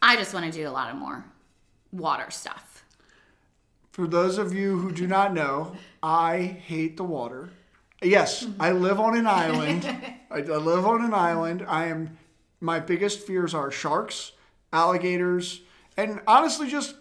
I 0.02 0.16
just 0.16 0.34
want 0.34 0.46
to 0.46 0.52
do 0.52 0.68
a 0.68 0.72
lot 0.72 0.90
of 0.90 0.96
more 0.96 1.26
water 1.92 2.32
stuff. 2.32 2.86
For 3.92 4.08
those 4.08 4.38
of 4.38 4.54
you 4.54 4.80
who 4.80 4.94
do 4.94 5.06
not 5.06 5.34
know, 5.34 5.76
I 6.02 6.38
hate 6.66 6.96
the 6.96 7.04
water. 7.04 7.52
Yes, 8.02 8.48
I 8.58 8.72
live 8.72 9.02
on 9.02 9.18
an 9.18 9.28
island. 9.28 9.86
I, 10.32 10.38
I 10.38 10.40
live 10.40 10.86
on 10.86 11.04
an 11.04 11.14
island. 11.14 11.66
I 11.68 11.88
am 11.88 12.18
my 12.64 12.80
biggest 12.80 13.20
fears 13.20 13.54
are 13.54 13.70
sharks, 13.70 14.32
alligators, 14.72 15.62
and 15.98 16.22
honestly, 16.26 16.70
just 16.70 16.96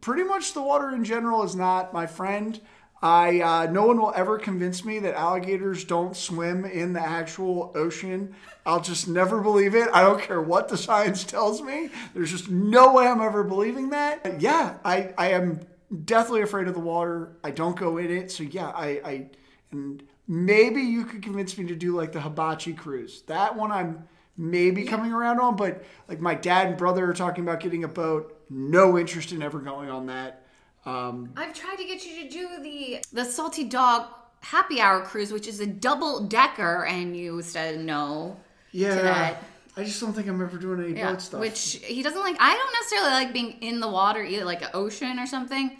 pretty 0.00 0.24
much 0.24 0.52
the 0.52 0.62
water 0.62 0.90
in 0.90 1.04
general 1.04 1.44
is 1.44 1.54
not 1.54 1.92
my 1.92 2.06
friend. 2.06 2.60
I 3.00 3.40
uh, 3.40 3.70
no 3.70 3.86
one 3.86 4.00
will 4.00 4.12
ever 4.16 4.38
convince 4.38 4.84
me 4.84 4.98
that 5.00 5.14
alligators 5.14 5.84
don't 5.84 6.16
swim 6.16 6.64
in 6.64 6.94
the 6.94 7.00
actual 7.00 7.70
ocean. 7.76 8.34
I'll 8.66 8.80
just 8.80 9.06
never 9.06 9.40
believe 9.40 9.74
it. 9.74 9.88
I 9.92 10.02
don't 10.02 10.20
care 10.20 10.40
what 10.40 10.68
the 10.68 10.76
science 10.76 11.22
tells 11.34 11.62
me. 11.62 11.90
There's 12.12 12.32
just 12.32 12.50
no 12.50 12.92
way 12.92 13.06
I'm 13.06 13.20
ever 13.20 13.44
believing 13.44 13.90
that. 13.90 14.40
Yeah, 14.40 14.78
I, 14.84 15.12
I 15.16 15.30
am 15.30 15.60
deathly 16.04 16.40
afraid 16.40 16.66
of 16.66 16.74
the 16.74 16.80
water. 16.80 17.36
I 17.44 17.52
don't 17.52 17.76
go 17.76 17.98
in 17.98 18.10
it. 18.10 18.32
So 18.32 18.42
yeah, 18.42 18.68
I, 18.70 18.86
I 19.04 19.26
and 19.70 20.02
maybe 20.26 20.80
you 20.80 21.04
could 21.04 21.22
convince 21.22 21.56
me 21.56 21.66
to 21.66 21.76
do 21.76 21.94
like 21.94 22.10
the 22.10 22.20
hibachi 22.20 22.72
cruise. 22.72 23.22
That 23.26 23.54
one 23.54 23.70
I'm 23.70 24.08
maybe 24.36 24.84
coming 24.84 25.12
around 25.12 25.40
on, 25.40 25.56
but 25.56 25.84
like 26.08 26.20
my 26.20 26.34
dad 26.34 26.66
and 26.68 26.76
brother 26.76 27.08
are 27.08 27.14
talking 27.14 27.44
about 27.44 27.60
getting 27.60 27.84
a 27.84 27.88
boat. 27.88 28.30
No 28.50 28.98
interest 28.98 29.32
in 29.32 29.42
ever 29.42 29.58
going 29.60 29.90
on 29.90 30.06
that. 30.06 30.42
Um, 30.84 31.30
I've 31.36 31.54
tried 31.54 31.76
to 31.76 31.84
get 31.84 32.04
you 32.04 32.24
to 32.24 32.28
do 32.28 32.48
the 32.62 33.04
the 33.12 33.24
salty 33.24 33.64
dog 33.64 34.06
happy 34.40 34.80
hour 34.80 35.00
cruise, 35.02 35.32
which 35.32 35.48
is 35.48 35.60
a 35.60 35.66
double 35.66 36.20
decker, 36.26 36.84
and 36.84 37.16
you 37.16 37.40
said 37.42 37.80
no. 37.80 38.36
yeah, 38.72 38.94
that. 38.96 39.42
I 39.76 39.82
just 39.84 40.00
don't 40.00 40.12
think 40.12 40.28
I'm 40.28 40.40
ever 40.40 40.56
doing 40.58 40.84
any 40.84 40.98
Yeah, 40.98 41.12
boat 41.12 41.22
stuff. 41.22 41.40
which 41.40 41.80
he 41.82 42.02
doesn't 42.02 42.20
like. 42.20 42.36
I 42.38 42.54
don't 42.54 42.72
necessarily 42.72 43.10
like 43.24 43.32
being 43.32 43.52
in 43.62 43.80
the 43.80 43.88
water, 43.88 44.22
either 44.22 44.44
like 44.44 44.62
an 44.62 44.68
ocean 44.74 45.18
or 45.18 45.26
something. 45.26 45.76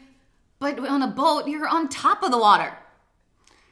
But 0.59 0.79
on 0.81 1.03
a 1.03 1.09
boat, 1.09 1.47
you're 1.47 1.69
on 1.69 1.89
top 1.89 2.23
of 2.23 2.31
the 2.31 2.39
water. 2.39 2.73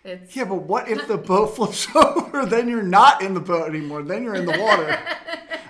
It's 0.04 0.34
yeah, 0.34 0.44
but 0.44 0.62
what 0.62 0.88
if 0.88 1.06
the 1.06 1.16
boat 1.16 1.46
flips 1.56 1.86
over? 1.94 2.44
Then 2.44 2.68
you're 2.68 2.82
not 2.82 3.22
in 3.22 3.34
the 3.34 3.40
boat 3.40 3.68
anymore. 3.68 4.02
Then 4.02 4.24
you're 4.24 4.34
in 4.34 4.46
the 4.46 4.58
water. 4.58 4.98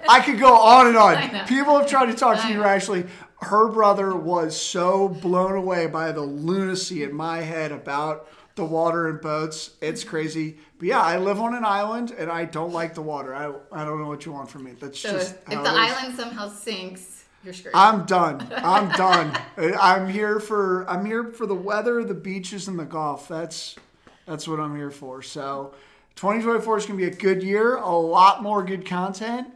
I 0.09 0.21
could 0.21 0.39
go 0.39 0.55
on 0.55 0.89
and 0.89 0.97
on. 0.97 1.47
People 1.47 1.79
have 1.79 1.89
tried 1.89 2.07
to 2.07 2.15
talk 2.15 2.41
to 2.41 2.49
me 2.49 2.55
know. 2.55 3.09
Her 3.41 3.69
brother 3.69 4.15
was 4.15 4.61
so 4.61 5.09
blown 5.09 5.57
away 5.57 5.87
by 5.87 6.13
the 6.13 6.21
lunacy 6.21 7.03
in 7.03 7.13
my 7.13 7.39
head 7.39 7.73
about 7.73 8.29
the 8.55 8.65
water 8.65 9.09
and 9.09 9.21
boats. 9.21 9.71
It's 9.81 10.03
mm-hmm. 10.03 10.11
crazy. 10.11 10.59
But 10.79 10.89
yeah, 10.89 11.01
I 11.01 11.19
live 11.19 11.41
on 11.41 11.55
an 11.55 11.65
island 11.65 12.13
and 12.13 12.31
I 12.31 12.45
don't 12.45 12.73
like 12.73 12.95
the 12.95 13.03
water. 13.03 13.35
I, 13.35 13.53
I 13.73 13.85
don't 13.85 14.01
know 14.01 14.07
what 14.07 14.25
you 14.25 14.33
want 14.33 14.51
from 14.51 14.65
me. 14.65 14.73
That's 14.79 15.01
so 15.01 15.13
just 15.13 15.35
if, 15.35 15.53
if 15.53 15.63
the 15.63 15.71
island 15.71 16.17
somehow 16.17 16.49
sinks, 16.49 17.25
you're 17.45 17.55
screwed. 17.55 17.75
I'm 17.75 18.05
done. 18.05 18.47
I'm 18.55 18.89
done. 18.97 19.37
I'm 19.59 20.09
here 20.09 20.39
for 20.39 20.89
I'm 20.89 21.05
here 21.05 21.33
for 21.33 21.47
the 21.47 21.55
weather, 21.55 22.05
the 22.05 22.15
beaches, 22.15 22.69
and 22.69 22.79
the 22.79 22.85
golf. 22.85 23.29
That's 23.29 23.77
that's 24.27 24.47
what 24.47 24.61
I'm 24.61 24.77
here 24.77 24.91
for. 24.91 25.23
So, 25.23 25.75
2024 26.17 26.79
is 26.79 26.87
going 26.87 26.99
to 26.99 27.07
be 27.07 27.11
a 27.11 27.17
good 27.17 27.43
year. 27.43 27.77
A 27.77 27.97
lot 27.97 28.43
more 28.43 28.63
good 28.63 28.87
content. 28.87 29.49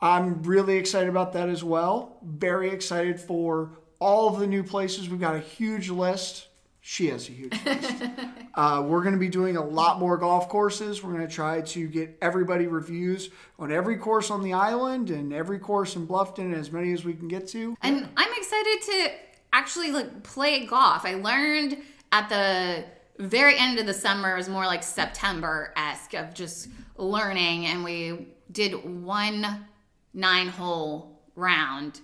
I'm 0.00 0.42
really 0.42 0.76
excited 0.76 1.08
about 1.08 1.32
that 1.34 1.48
as 1.48 1.62
well. 1.62 2.18
Very 2.22 2.70
excited 2.70 3.20
for 3.20 3.70
all 4.00 4.28
of 4.28 4.40
the 4.40 4.46
new 4.46 4.64
places. 4.64 5.08
We've 5.08 5.20
got 5.20 5.36
a 5.36 5.40
huge 5.40 5.88
list. 5.88 6.48
She 6.80 7.06
has 7.08 7.28
a 7.28 7.32
huge 7.32 7.64
list. 7.64 8.02
Uh, 8.54 8.84
we're 8.86 9.00
going 9.00 9.14
to 9.14 9.18
be 9.18 9.30
doing 9.30 9.56
a 9.56 9.64
lot 9.64 9.98
more 9.98 10.18
golf 10.18 10.46
courses. 10.50 11.02
We're 11.02 11.14
going 11.14 11.26
to 11.26 11.34
try 11.34 11.62
to 11.62 11.88
get 11.88 12.18
everybody 12.20 12.66
reviews 12.66 13.30
on 13.58 13.72
every 13.72 13.96
course 13.96 14.30
on 14.30 14.42
the 14.42 14.52
island 14.52 15.08
and 15.08 15.32
every 15.32 15.58
course 15.58 15.96
in 15.96 16.06
Bluffton, 16.06 16.54
as 16.54 16.70
many 16.70 16.92
as 16.92 17.02
we 17.02 17.14
can 17.14 17.28
get 17.28 17.48
to. 17.48 17.74
And 17.80 18.06
I'm 18.14 18.32
excited 18.36 18.82
to 18.82 19.10
actually 19.54 19.90
like 19.90 20.22
play 20.22 20.66
golf. 20.66 21.06
I 21.06 21.14
learned 21.14 21.78
at 22.12 22.28
the 22.28 22.84
very 23.18 23.56
end 23.58 23.78
of 23.78 23.86
the 23.86 23.94
summer 23.94 24.32
it 24.34 24.36
was 24.36 24.48
more 24.48 24.66
like 24.66 24.82
September 24.82 25.72
esque 25.76 26.14
of 26.14 26.34
just 26.34 26.68
learning, 26.96 27.66
and 27.66 27.84
we 27.84 28.28
did 28.50 28.72
one 29.04 29.66
nine 30.14 30.48
hole 30.48 31.20
round. 31.36 32.00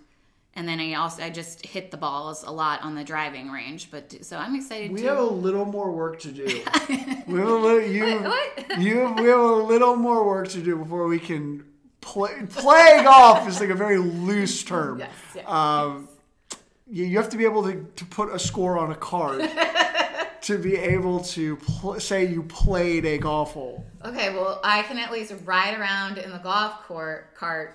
And 0.54 0.66
then 0.66 0.80
I 0.80 0.94
also 0.94 1.22
I 1.22 1.30
just 1.30 1.64
hit 1.64 1.90
the 1.92 1.96
balls 1.96 2.42
a 2.42 2.50
lot 2.50 2.82
on 2.82 2.96
the 2.96 3.04
driving 3.04 3.48
range, 3.50 3.90
but 3.92 4.24
so 4.24 4.36
I'm 4.36 4.56
excited 4.56 4.90
We 4.90 5.02
to. 5.02 5.08
have 5.08 5.18
a 5.18 5.22
little 5.22 5.64
more 5.64 5.92
work 5.92 6.18
to 6.20 6.32
do. 6.32 6.44
we 6.88 7.38
have 7.38 7.48
a 7.48 7.54
little, 7.54 7.80
you, 7.82 8.18
What? 8.22 8.78
you, 8.80 9.14
we 9.18 9.28
have 9.28 9.38
a 9.38 9.52
little 9.52 9.94
more 9.94 10.26
work 10.26 10.48
to 10.48 10.60
do 10.60 10.74
before 10.76 11.06
we 11.06 11.20
can 11.20 11.64
play. 12.00 12.32
Play 12.50 13.02
golf 13.04 13.46
is 13.48 13.60
like 13.60 13.68
a 13.70 13.74
very 13.74 13.98
loose 13.98 14.64
term. 14.64 14.98
Yes, 14.98 15.10
yes, 15.36 15.44
Um, 15.48 16.08
you, 16.90 17.04
you 17.04 17.18
have 17.18 17.28
to 17.28 17.36
be 17.36 17.44
able 17.44 17.62
to, 17.64 17.86
to 17.94 18.04
put 18.06 18.32
a 18.34 18.38
score 18.38 18.78
on 18.78 18.90
a 18.90 18.96
card 18.96 19.40
to 20.48 20.56
be 20.56 20.76
able 20.76 21.20
to 21.20 21.56
pl- 21.56 22.00
say 22.00 22.24
you 22.24 22.42
played 22.42 23.04
a 23.04 23.18
golf 23.18 23.52
hole. 23.52 23.84
Okay, 24.02 24.32
well 24.32 24.60
I 24.64 24.82
can 24.82 24.98
at 24.98 25.12
least 25.12 25.34
ride 25.44 25.78
around 25.78 26.16
in 26.16 26.30
the 26.30 26.38
golf 26.38 26.84
court 26.84 27.34
cart 27.34 27.74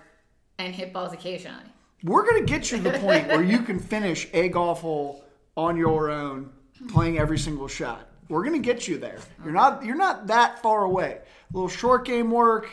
and 0.58 0.74
hit 0.74 0.92
balls 0.92 1.14
occasionally. 1.14 1.62
We're 2.04 2.24
going 2.24 2.44
to 2.44 2.52
get 2.52 2.72
you 2.72 2.78
to 2.80 2.84
the 2.84 2.98
point 2.98 3.28
where 3.28 3.44
you 3.44 3.60
can 3.60 3.80
finish 3.80 4.28
a 4.34 4.50
golf 4.50 4.82
hole 4.82 5.24
on 5.56 5.78
your 5.78 6.10
own, 6.10 6.50
playing 6.90 7.20
every 7.20 7.38
single 7.38 7.68
shot. 7.68 8.10
We're 8.28 8.44
going 8.44 8.60
to 8.60 8.66
get 8.66 8.88
you 8.88 8.98
there. 8.98 9.20
You're 9.44 9.54
not 9.54 9.86
you're 9.86 9.96
not 9.96 10.26
that 10.28 10.60
far 10.64 10.84
away. 10.84 11.20
A 11.22 11.54
little 11.54 11.70
short 11.70 12.06
game 12.06 12.32
work, 12.32 12.66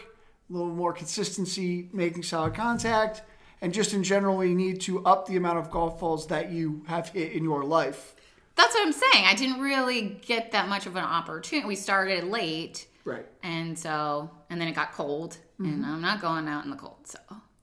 a 0.48 0.52
little 0.54 0.68
more 0.68 0.94
consistency, 0.94 1.90
making 1.92 2.22
solid 2.22 2.54
contact, 2.54 3.20
and 3.60 3.74
just 3.74 3.92
in 3.92 4.02
general, 4.02 4.42
you 4.42 4.54
need 4.54 4.80
to 4.82 5.04
up 5.04 5.26
the 5.26 5.36
amount 5.36 5.58
of 5.58 5.70
golf 5.70 6.00
balls 6.00 6.26
that 6.28 6.50
you 6.50 6.84
have 6.86 7.10
hit 7.10 7.32
in 7.32 7.44
your 7.44 7.64
life. 7.64 8.14
That's 8.60 8.74
what 8.74 8.86
I'm 8.86 8.92
saying. 8.92 9.24
I 9.26 9.34
didn't 9.34 9.60
really 9.60 10.20
get 10.20 10.52
that 10.52 10.68
much 10.68 10.84
of 10.86 10.94
an 10.96 11.04
opportunity. 11.04 11.66
We 11.66 11.76
started 11.76 12.24
late, 12.24 12.86
Right. 13.04 13.26
and 13.42 13.78
so 13.78 14.30
and 14.50 14.60
then 14.60 14.68
it 14.68 14.74
got 14.74 14.92
cold, 14.92 15.38
and 15.58 15.66
mm-hmm. 15.66 15.84
I'm 15.84 16.00
not 16.02 16.20
going 16.20 16.46
out 16.46 16.64
in 16.64 16.70
the 16.70 16.76
cold. 16.76 17.06
So 17.06 17.18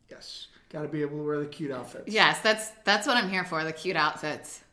Yes. 0.10 0.48
Got 0.70 0.82
to 0.82 0.88
be 0.88 1.02
able 1.02 1.18
to 1.18 1.24
wear 1.24 1.40
the 1.40 1.46
cute 1.46 1.72
outfits. 1.72 2.12
yes, 2.12 2.42
that's 2.42 2.72
that's 2.84 3.06
what 3.08 3.16
I'm 3.16 3.30
here 3.30 3.46
for—the 3.46 3.74
cute 3.74 3.96
outfits. 3.96 4.64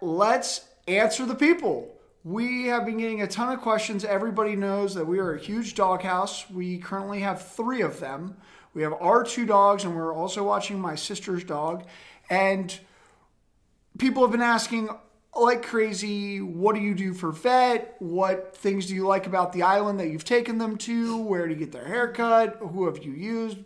let's 0.00 0.66
answer 0.88 1.24
the 1.26 1.34
people. 1.34 1.92
We 2.24 2.66
have 2.66 2.84
been 2.84 2.96
getting 2.98 3.22
a 3.22 3.26
ton 3.28 3.52
of 3.52 3.60
questions. 3.60 4.04
Everybody 4.04 4.56
knows 4.56 4.94
that 4.94 5.06
we 5.06 5.18
are 5.20 5.34
a 5.34 5.38
huge 5.38 5.74
dog 5.74 6.02
house. 6.02 6.48
We 6.50 6.78
currently 6.78 7.20
have 7.20 7.46
three 7.46 7.82
of 7.82 8.00
them. 8.00 8.36
We 8.74 8.82
have 8.82 8.94
our 8.94 9.22
two 9.22 9.46
dogs, 9.46 9.84
and 9.84 9.94
we're 9.94 10.12
also 10.12 10.42
watching 10.42 10.80
my 10.80 10.96
sister's 10.96 11.44
dog. 11.44 11.84
And 12.28 12.76
people 13.98 14.22
have 14.22 14.32
been 14.32 14.42
asking 14.42 14.88
like 15.40 15.62
crazy, 15.62 16.40
what 16.40 16.74
do 16.74 16.80
you 16.80 16.94
do 16.94 17.12
for 17.14 17.32
vet? 17.32 17.96
What 17.98 18.56
things 18.56 18.86
do 18.86 18.94
you 18.94 19.06
like 19.06 19.26
about 19.26 19.52
the 19.52 19.62
island 19.62 20.00
that 20.00 20.08
you've 20.08 20.24
taken 20.24 20.58
them 20.58 20.76
to? 20.78 21.18
Where 21.18 21.46
do 21.46 21.54
you 21.54 21.60
get 21.60 21.72
their 21.72 21.86
haircut? 21.86 22.58
Who 22.60 22.86
have 22.86 23.04
you 23.04 23.12
used? 23.12 23.58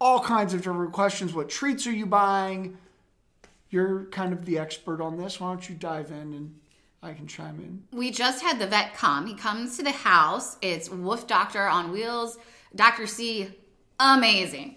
All 0.00 0.20
kinds 0.20 0.54
of 0.54 0.62
different 0.62 0.92
questions. 0.92 1.32
What 1.34 1.48
treats 1.48 1.86
are 1.86 1.92
you 1.92 2.06
buying? 2.06 2.76
You're 3.70 4.04
kind 4.06 4.32
of 4.32 4.44
the 4.44 4.58
expert 4.58 5.00
on 5.00 5.16
this. 5.16 5.40
Why 5.40 5.48
don't 5.48 5.68
you 5.68 5.74
dive 5.74 6.10
in 6.10 6.32
and 6.34 6.54
I 7.02 7.12
can 7.12 7.26
chime 7.26 7.58
in? 7.60 7.82
We 7.98 8.10
just 8.10 8.42
had 8.42 8.58
the 8.58 8.66
vet 8.66 8.94
come. 8.94 9.26
He 9.26 9.34
comes 9.34 9.76
to 9.76 9.82
the 9.82 9.92
house. 9.92 10.56
It's 10.62 10.90
Wolf 10.90 11.26
Doctor 11.26 11.66
on 11.66 11.92
wheels. 11.92 12.38
Doctor 12.74 13.06
C, 13.06 13.48
amazing, 13.98 14.76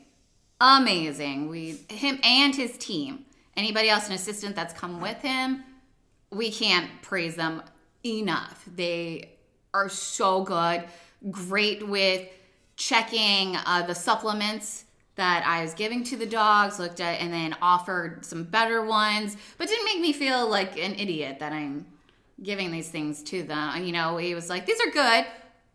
amazing. 0.62 1.50
We 1.50 1.79
him 1.89 2.19
and 2.24 2.55
his 2.55 2.77
team. 2.77 3.25
Anybody 3.58 3.89
else, 3.89 4.08
an 4.08 4.13
assistant 4.13 4.55
that's 4.55 4.74
come 4.74 5.01
with 5.01 5.22
him, 5.22 5.63
we 6.31 6.51
can't 6.51 6.89
praise 7.01 7.36
them 7.36 7.63
enough. 8.05 8.63
They 8.75 9.38
are 9.74 9.89
so 9.89 10.43
good. 10.43 10.86
Great 11.31 11.88
with 11.88 12.27
checking 12.75 13.55
uh, 13.55 13.83
the 13.88 13.95
supplements 13.95 14.86
that 15.15 15.45
I 15.45 15.63
was 15.63 15.74
giving 15.74 16.03
to 16.05 16.15
the 16.15 16.25
dogs, 16.25 16.79
looked 16.79 17.01
at, 17.01 17.19
and 17.19 17.33
then 17.33 17.53
offered 17.62 18.24
some 18.24 18.45
better 18.45 18.86
ones, 18.86 19.36
but 19.57 19.67
didn't 19.67 19.83
make 19.83 20.00
me 20.00 20.13
feel 20.13 20.50
like 20.50 20.77
an 20.77 20.95
idiot 20.95 21.39
that 21.39 21.51
I'm 21.51 21.86
giving 22.41 22.71
these 22.71 22.88
things 22.88 23.21
to 23.24 23.43
them. 23.43 23.83
You 23.83 23.91
know, 23.91 24.15
he 24.15 24.33
was 24.33 24.50
like, 24.50 24.65
these 24.65 24.79
are 24.79 24.91
good, 24.91 25.25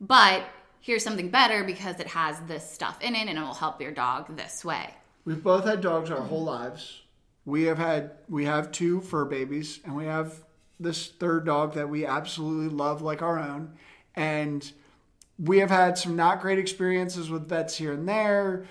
but 0.00 0.44
here's 0.80 1.04
something 1.04 1.28
better 1.28 1.62
because 1.62 2.00
it 2.00 2.06
has 2.06 2.40
this 2.46 2.68
stuff 2.68 3.02
in 3.02 3.14
it 3.14 3.28
and 3.28 3.38
it 3.38 3.42
will 3.42 3.52
help 3.52 3.82
your 3.82 3.92
dog 3.92 4.34
this 4.34 4.64
way. 4.64 4.88
We've 5.26 5.42
both 5.42 5.64
had 5.64 5.82
dogs 5.82 6.10
our 6.10 6.22
whole 6.22 6.44
lives. 6.44 7.02
We 7.44 7.64
have 7.64 7.78
had 7.78 8.12
we 8.28 8.44
have 8.46 8.72
two 8.72 9.00
fur 9.00 9.24
babies 9.24 9.80
and 9.84 9.94
we 9.94 10.04
have 10.04 10.44
this 10.80 11.08
third 11.08 11.46
dog 11.46 11.74
that 11.74 11.88
we 11.88 12.06
absolutely 12.06 12.74
love 12.74 13.02
like 13.02 13.22
our 13.22 13.38
own. 13.38 13.74
And 14.14 14.70
we 15.38 15.58
have 15.58 15.70
had 15.70 15.98
some 15.98 16.16
not 16.16 16.40
great 16.40 16.58
experiences 16.58 17.30
with 17.30 17.48
vets 17.48 17.76
here 17.76 17.92
and 17.92 18.08
there. 18.08 18.66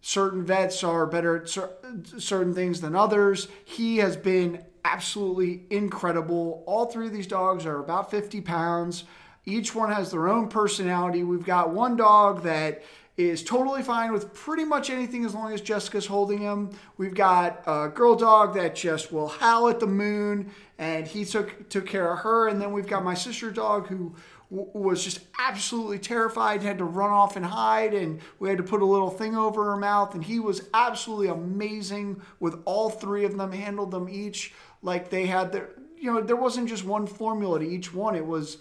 Certain 0.00 0.44
vets 0.44 0.84
are 0.84 1.06
better 1.06 1.36
at 1.36 1.48
cer- 1.48 1.70
certain 2.18 2.54
things 2.54 2.80
than 2.80 2.94
others. 2.94 3.48
He 3.64 3.98
has 3.98 4.16
been 4.16 4.64
absolutely 4.84 5.64
incredible. 5.70 6.62
All 6.66 6.86
three 6.86 7.06
of 7.06 7.12
these 7.12 7.26
dogs 7.26 7.66
are 7.66 7.78
about 7.78 8.10
50 8.10 8.40
pounds. 8.40 9.04
Each 9.44 9.74
one 9.74 9.90
has 9.90 10.10
their 10.10 10.28
own 10.28 10.48
personality. 10.48 11.22
We've 11.22 11.44
got 11.44 11.70
one 11.70 11.96
dog 11.96 12.42
that 12.42 12.82
is 13.18 13.42
totally 13.42 13.82
fine 13.82 14.12
with 14.12 14.32
pretty 14.32 14.64
much 14.64 14.90
anything 14.90 15.24
as 15.24 15.34
long 15.34 15.52
as 15.52 15.60
Jessica's 15.60 16.06
holding 16.06 16.38
him. 16.38 16.70
We've 16.96 17.14
got 17.14 17.64
a 17.66 17.88
girl 17.88 18.14
dog 18.14 18.54
that 18.54 18.76
just 18.76 19.12
will 19.12 19.26
howl 19.26 19.68
at 19.68 19.80
the 19.80 19.88
moon, 19.88 20.52
and 20.78 21.04
he 21.04 21.24
took 21.24 21.68
took 21.68 21.84
care 21.84 22.12
of 22.12 22.20
her. 22.20 22.46
And 22.46 22.62
then 22.62 22.70
we've 22.70 22.86
got 22.86 23.02
my 23.02 23.14
sister 23.14 23.50
dog 23.50 23.88
who 23.88 24.14
w- 24.52 24.70
was 24.72 25.02
just 25.02 25.18
absolutely 25.40 25.98
terrified, 25.98 26.62
had 26.62 26.78
to 26.78 26.84
run 26.84 27.10
off 27.10 27.34
and 27.34 27.44
hide, 27.44 27.92
and 27.92 28.20
we 28.38 28.48
had 28.48 28.58
to 28.58 28.64
put 28.64 28.82
a 28.82 28.86
little 28.86 29.10
thing 29.10 29.36
over 29.36 29.64
her 29.64 29.76
mouth. 29.76 30.14
And 30.14 30.22
he 30.22 30.38
was 30.38 30.68
absolutely 30.72 31.26
amazing 31.26 32.22
with 32.38 32.62
all 32.66 32.88
three 32.88 33.24
of 33.24 33.36
them. 33.36 33.50
Handled 33.50 33.90
them 33.90 34.08
each 34.08 34.54
like 34.80 35.10
they 35.10 35.26
had 35.26 35.50
their, 35.50 35.70
you 35.96 36.12
know, 36.12 36.20
there 36.20 36.36
wasn't 36.36 36.68
just 36.68 36.84
one 36.84 37.08
formula 37.08 37.58
to 37.58 37.68
each 37.68 37.92
one. 37.92 38.14
It 38.14 38.24
was 38.24 38.58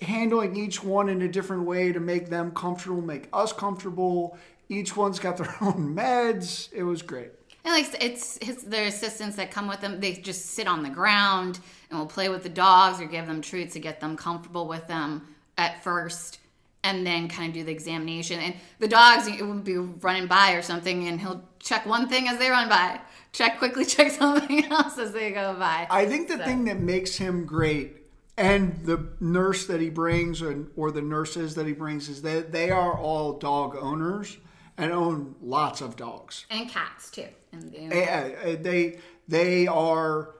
handling 0.00 0.56
each 0.56 0.82
one 0.82 1.08
in 1.08 1.22
a 1.22 1.28
different 1.28 1.64
way 1.64 1.92
to 1.92 2.00
make 2.00 2.28
them 2.28 2.52
comfortable, 2.52 3.00
make 3.00 3.28
us 3.32 3.52
comfortable. 3.52 4.38
Each 4.68 4.96
one's 4.96 5.18
got 5.18 5.36
their 5.38 5.54
own 5.60 5.94
meds. 5.94 6.72
It 6.72 6.82
was 6.82 7.02
great. 7.02 7.30
And 7.64 7.74
like 7.74 8.02
it's 8.02 8.38
his, 8.42 8.62
their 8.62 8.86
assistants 8.86 9.36
that 9.36 9.50
come 9.50 9.68
with 9.68 9.80
them, 9.80 10.00
they 10.00 10.14
just 10.14 10.46
sit 10.46 10.66
on 10.66 10.82
the 10.82 10.88
ground 10.88 11.58
and 11.90 11.98
will 11.98 12.06
play 12.06 12.28
with 12.28 12.42
the 12.42 12.48
dogs 12.48 13.00
or 13.00 13.06
give 13.06 13.26
them 13.26 13.42
treats 13.42 13.74
to 13.74 13.80
get 13.80 14.00
them 14.00 14.16
comfortable 14.16 14.68
with 14.68 14.86
them 14.86 15.34
at 15.56 15.82
first. 15.82 16.38
and 16.84 17.04
then 17.04 17.28
kind 17.28 17.48
of 17.48 17.54
do 17.54 17.64
the 17.64 17.72
examination. 17.72 18.38
And 18.38 18.54
the 18.78 18.86
dogs 18.86 19.26
it 19.26 19.42
would 19.44 19.64
be 19.64 19.76
running 19.76 20.28
by 20.28 20.52
or 20.52 20.62
something, 20.62 21.08
and 21.08 21.20
he'll 21.20 21.42
check 21.58 21.84
one 21.84 22.08
thing 22.08 22.28
as 22.28 22.38
they 22.38 22.50
run 22.50 22.68
by, 22.68 23.00
check 23.32 23.58
quickly, 23.58 23.84
check 23.96 24.12
something 24.12 24.64
else 24.66 24.96
as 24.96 25.12
they 25.12 25.32
go 25.32 25.54
by. 25.58 25.88
I 25.90 26.06
think 26.06 26.28
the 26.28 26.38
thing 26.38 26.64
that 26.66 26.78
makes 26.78 27.16
him 27.16 27.44
great 27.44 27.96
and 28.38 28.84
the 28.84 29.08
nurse 29.20 29.66
that 29.66 29.80
he 29.80 29.90
brings 29.90 30.40
or, 30.40 30.66
or 30.76 30.90
the 30.92 31.02
nurses 31.02 31.56
that 31.56 31.66
he 31.66 31.72
brings 31.72 32.08
is 32.08 32.22
that 32.22 32.52
they 32.52 32.70
are 32.70 32.96
all 32.96 33.32
dog 33.38 33.76
owners 33.78 34.38
and 34.78 34.92
own 34.92 35.34
lots 35.42 35.80
of 35.80 35.96
dogs. 35.96 36.46
and 36.48 36.70
cats 36.70 37.10
too. 37.10 37.26
And, 37.52 37.74
eh, 37.74 38.56
They 38.56 39.00
they 39.26 39.66
are 39.66 40.36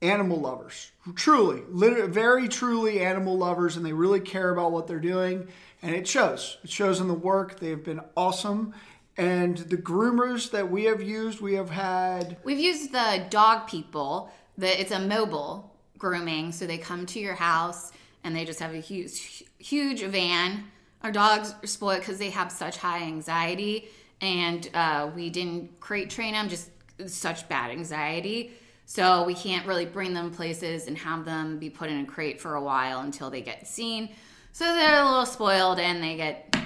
animal 0.00 0.40
lovers, 0.40 0.92
truly, 1.14 1.62
very 1.68 2.48
truly 2.48 3.00
animal 3.00 3.36
lovers, 3.36 3.76
and 3.76 3.84
they 3.84 3.92
really 3.92 4.20
care 4.20 4.50
about 4.50 4.70
what 4.72 4.86
they're 4.86 5.00
doing, 5.00 5.48
and 5.82 5.94
it 5.94 6.06
shows. 6.06 6.58
It 6.62 6.70
shows 6.70 7.00
in 7.00 7.08
the 7.08 7.14
work. 7.14 7.58
They've 7.58 7.82
been 7.82 8.00
awesome, 8.16 8.72
and 9.16 9.58
the 9.58 9.76
groomers 9.76 10.50
that 10.52 10.70
we 10.70 10.84
have 10.84 11.02
used, 11.02 11.40
we 11.40 11.54
have 11.54 11.70
had. 11.70 12.36
We've 12.44 12.58
used 12.60 12.92
the 12.92 13.26
dog 13.30 13.68
people. 13.68 14.30
That 14.58 14.78
it's 14.80 14.92
a 14.92 15.00
mobile 15.00 15.71
grooming, 16.02 16.50
so 16.50 16.66
they 16.66 16.78
come 16.78 17.06
to 17.06 17.20
your 17.20 17.36
house 17.36 17.92
and 18.24 18.34
they 18.34 18.44
just 18.44 18.58
have 18.58 18.74
a 18.74 18.80
huge, 18.80 19.44
huge 19.58 20.02
van. 20.02 20.64
Our 21.02 21.12
dogs 21.12 21.54
are 21.62 21.66
spoiled 21.68 22.00
because 22.00 22.18
they 22.18 22.30
have 22.30 22.50
such 22.50 22.76
high 22.76 23.02
anxiety, 23.04 23.88
and 24.20 24.68
uh, 24.74 25.10
we 25.14 25.30
didn't 25.30 25.78
crate 25.78 26.10
train 26.10 26.32
them. 26.32 26.48
Just 26.48 26.70
such 27.06 27.48
bad 27.48 27.70
anxiety, 27.70 28.52
so 28.84 29.24
we 29.24 29.34
can't 29.34 29.66
really 29.66 29.86
bring 29.86 30.12
them 30.12 30.30
places 30.32 30.88
and 30.88 30.98
have 30.98 31.24
them 31.24 31.58
be 31.58 31.70
put 31.70 31.88
in 31.88 32.00
a 32.00 32.04
crate 32.04 32.40
for 32.40 32.56
a 32.56 32.62
while 32.62 33.00
until 33.00 33.30
they 33.30 33.40
get 33.40 33.66
seen. 33.66 34.08
So 34.52 34.64
they're 34.64 35.02
a 35.02 35.04
little 35.04 35.26
spoiled, 35.26 35.78
and 35.78 36.02
they 36.02 36.16
get. 36.16 36.56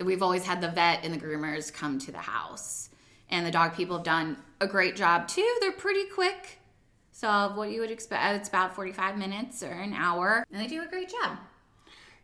We've 0.00 0.22
always 0.22 0.44
had 0.44 0.60
the 0.60 0.70
vet 0.70 1.04
and 1.04 1.14
the 1.14 1.18
groomers 1.18 1.72
come 1.72 1.98
to 2.00 2.10
the 2.10 2.18
house 2.18 2.90
and 3.30 3.46
the 3.46 3.50
dog 3.50 3.74
people 3.74 3.96
have 3.96 4.04
done 4.04 4.36
a 4.60 4.66
great 4.66 4.96
job 4.96 5.28
too. 5.28 5.56
They're 5.60 5.72
pretty 5.72 6.04
quick. 6.04 6.58
So 7.12 7.52
what 7.54 7.70
you 7.70 7.80
would 7.80 7.90
expect, 7.90 8.24
uh, 8.24 8.36
it's 8.36 8.48
about 8.48 8.74
45 8.74 9.16
minutes 9.18 9.62
or 9.62 9.70
an 9.70 9.92
hour, 9.92 10.44
and 10.50 10.60
they 10.60 10.66
do 10.66 10.82
a 10.82 10.86
great 10.86 11.10
job. 11.10 11.38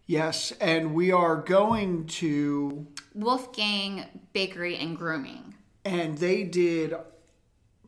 Yes, 0.06 0.52
and 0.60 0.94
we 0.94 1.12
are 1.12 1.36
going 1.36 2.06
to 2.06 2.86
Woof 3.14 3.52
Gang 3.52 4.06
Bakery 4.32 4.76
and 4.76 4.96
Grooming. 4.96 5.54
and 5.84 6.16
they 6.18 6.42
did 6.44 6.94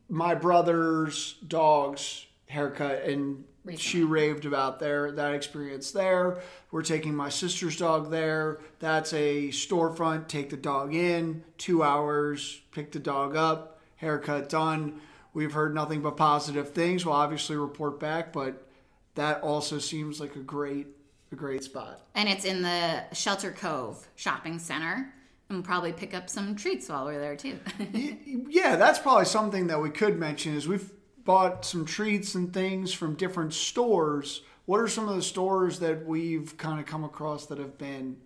my 0.08 0.34
brother's 0.34 1.34
dog's 1.46 2.26
haircut 2.48 3.02
and 3.04 3.44
she 3.76 4.02
raved 4.02 4.44
about 4.44 4.78
their 4.80 5.12
that 5.12 5.34
experience 5.34 5.92
there 5.92 6.40
we're 6.72 6.82
taking 6.82 7.14
my 7.14 7.28
sister's 7.28 7.76
dog 7.76 8.10
there 8.10 8.58
that's 8.80 9.12
a 9.12 9.48
storefront 9.48 10.26
take 10.26 10.50
the 10.50 10.56
dog 10.56 10.94
in 10.94 11.44
two 11.58 11.82
hours 11.82 12.60
pick 12.72 12.90
the 12.90 12.98
dog 12.98 13.36
up 13.36 13.78
haircut 13.96 14.48
done 14.48 15.00
we've 15.34 15.52
heard 15.52 15.74
nothing 15.74 16.00
but 16.02 16.16
positive 16.16 16.70
things 16.70 17.04
we'll 17.04 17.14
obviously 17.14 17.56
report 17.56 17.98
back 18.00 18.32
but 18.32 18.66
that 19.14 19.40
also 19.42 19.78
seems 19.78 20.20
like 20.20 20.36
a 20.36 20.40
great 20.40 20.86
a 21.32 21.36
great 21.36 21.62
spot 21.62 22.00
And 22.14 22.28
it's 22.28 22.44
in 22.44 22.62
the 22.62 23.04
Shelter 23.12 23.52
Cove 23.52 24.06
shopping 24.16 24.58
center. 24.58 25.12
And 25.48 25.58
we'll 25.58 25.62
probably 25.62 25.92
pick 25.92 26.14
up 26.14 26.28
some 26.30 26.54
treats 26.56 26.88
while 26.88 27.04
we're 27.06 27.20
there 27.20 27.36
too. 27.36 27.58
Yeah, 28.48 28.76
that's 28.76 28.98
probably 28.98 29.24
something 29.24 29.68
that 29.68 29.80
we 29.80 29.90
could 29.90 30.18
mention 30.18 30.54
is 30.56 30.66
we've 30.66 30.90
bought 31.24 31.64
some 31.64 31.84
treats 31.84 32.34
and 32.34 32.52
things 32.52 32.92
from 32.92 33.14
different 33.14 33.54
stores. 33.54 34.42
What 34.66 34.80
are 34.80 34.88
some 34.88 35.08
of 35.08 35.14
the 35.14 35.22
stores 35.22 35.78
that 35.80 36.04
we've 36.06 36.56
kind 36.56 36.80
of 36.80 36.86
come 36.86 37.04
across 37.04 37.46
that 37.46 37.58
have 37.58 37.78
been 37.78 38.16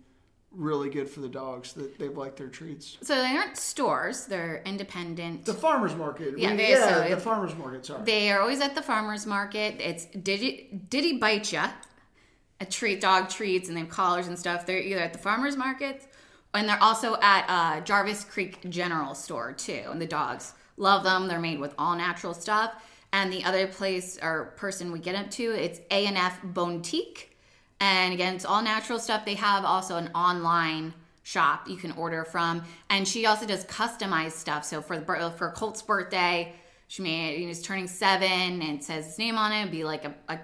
really 0.55 0.89
good 0.89 1.09
for 1.09 1.19
the 1.19 1.27
dogs 1.29 1.73
that 1.73 1.99
they've 1.99 2.15
liked 2.17 2.37
their 2.37 2.47
treats? 2.47 2.97
so 3.01 3.15
they 3.15 3.35
aren't 3.35 3.57
stores, 3.57 4.25
they're 4.25 4.61
independent. 4.65 5.45
The 5.45 5.53
farmers 5.53 5.95
market. 5.95 6.37
Yeah, 6.37 6.51
We- 6.51 6.57
they- 6.57 6.69
yeah, 6.71 7.03
so 7.07 7.15
the 7.15 7.21
farmers 7.21 7.55
market. 7.55 7.85
Sorry. 7.85 8.03
They 8.03 8.31
are 8.31 8.39
always 8.41 8.61
at 8.61 8.75
the 8.75 8.81
farmer's 8.81 9.25
market. 9.25 9.75
It's 9.79 10.05
Diddy, 10.05 10.81
Diddy 10.89 11.17
Bite 11.17 11.51
Ya, 11.51 11.69
a 12.61 12.65
treat, 12.65 13.01
dog 13.01 13.29
treats, 13.29 13.67
and 13.67 13.75
they 13.75 13.81
have 13.81 13.89
collars 13.89 14.27
and 14.27 14.37
stuff. 14.39 14.65
They're 14.65 14.79
either 14.79 15.01
at 15.01 15.13
the 15.13 15.19
farmer's 15.19 15.57
market 15.57 16.07
and 16.53 16.69
they're 16.69 16.81
also 16.81 17.17
at 17.21 17.45
uh, 17.49 17.81
Jarvis 17.81 18.23
Creek 18.23 18.69
General 18.69 19.13
Store 19.13 19.51
too. 19.51 19.83
And 19.91 20.01
the 20.01 20.05
dogs 20.07 20.53
love 20.77 21.03
them. 21.03 21.27
They're 21.27 21.39
made 21.39 21.59
with 21.59 21.73
all 21.77 21.95
natural 21.97 22.33
stuff. 22.33 22.71
And 23.11 23.31
the 23.31 23.43
other 23.43 23.67
place 23.67 24.17
or 24.21 24.53
person 24.57 24.91
we 24.93 24.99
get 24.99 25.15
up 25.15 25.29
to, 25.31 25.43
it's 25.51 25.79
A 25.91 26.05
and 26.05 26.17
F 26.17 26.41
Bontique. 26.43 27.34
And 27.79 28.13
again, 28.13 28.35
it's 28.35 28.45
all 28.45 28.61
natural 28.61 28.99
stuff. 28.99 29.25
They 29.25 29.35
have 29.35 29.65
also 29.65 29.97
an 29.97 30.09
online 30.15 30.93
shop 31.23 31.67
you 31.67 31.75
can 31.75 31.91
order 31.93 32.23
from, 32.23 32.63
and 32.89 33.07
she 33.07 33.25
also 33.25 33.45
does 33.45 33.65
customized 33.65 34.33
stuff. 34.33 34.63
So 34.63 34.81
for 34.81 34.97
the 34.97 35.11
uh, 35.11 35.31
for 35.31 35.51
Colt's 35.51 35.81
birthday, 35.81 36.53
she 36.87 37.01
made 37.01 37.37
he 37.37 37.47
was 37.47 37.61
turning 37.61 37.87
seven, 37.87 38.61
and 38.61 38.83
says 38.83 39.07
his 39.07 39.17
name 39.17 39.37
on 39.37 39.51
it. 39.51 39.61
It'd 39.61 39.71
be 39.71 39.83
like 39.83 40.05
a, 40.05 40.13
a, 40.29 40.39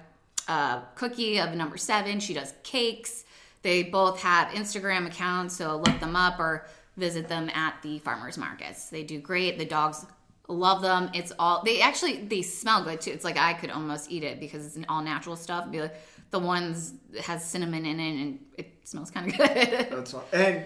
a 0.51 0.83
cookie 0.95 1.39
of 1.39 1.53
number 1.53 1.77
seven. 1.77 2.19
She 2.19 2.33
does 2.33 2.53
cakes. 2.63 3.25
They 3.61 3.83
both 3.83 4.21
have 4.21 4.49
Instagram 4.49 5.05
accounts, 5.05 5.55
so 5.55 5.77
look 5.77 5.99
them 5.99 6.15
up 6.15 6.39
or 6.39 6.65
visit 6.97 7.27
them 7.27 7.49
at 7.51 7.79
the 7.83 7.99
farmers 7.99 8.37
markets. 8.37 8.89
They 8.89 9.03
do 9.03 9.19
great. 9.19 9.59
The 9.59 9.65
dogs 9.65 10.05
love 10.47 10.81
them. 10.81 11.09
It's 11.13 11.31
all 11.39 11.63
they 11.63 11.81
actually 11.81 12.25
they 12.25 12.41
smell 12.41 12.83
good 12.83 13.01
too. 13.01 13.11
It's 13.11 13.23
like 13.23 13.37
I 13.37 13.53
could 13.53 13.69
almost 13.69 14.11
eat 14.11 14.23
it 14.23 14.39
because 14.39 14.65
it's 14.65 14.85
all 14.89 15.01
natural 15.01 15.35
stuff. 15.35 15.69
Be 15.71 15.81
like 15.81 15.95
the 16.31 16.39
ones 16.39 16.93
that 17.11 17.23
has 17.23 17.45
cinnamon 17.45 17.85
in 17.85 17.99
it 17.99 18.21
and 18.21 18.39
it 18.57 18.71
smells 18.83 19.11
kind 19.11 19.31
of 19.31 19.37
good. 19.37 19.87
That's 19.89 20.13
all. 20.13 20.23
And 20.33 20.65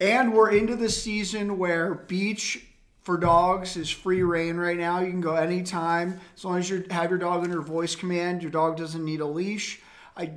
and 0.00 0.32
we're 0.32 0.50
into 0.50 0.76
the 0.76 0.88
season 0.88 1.58
where 1.58 1.94
beach 1.94 2.66
for 3.02 3.18
dogs 3.18 3.76
is 3.76 3.90
free 3.90 4.22
reign 4.22 4.56
right 4.56 4.78
now. 4.78 5.00
You 5.00 5.10
can 5.10 5.20
go 5.20 5.34
anytime 5.34 6.20
as 6.36 6.44
long 6.44 6.58
as 6.58 6.70
you 6.70 6.84
have 6.90 7.10
your 7.10 7.18
dog 7.18 7.44
under 7.44 7.60
voice 7.60 7.94
command. 7.94 8.42
Your 8.42 8.50
dog 8.50 8.76
doesn't 8.76 9.04
need 9.04 9.20
a 9.20 9.26
leash. 9.26 9.80
I 10.16 10.32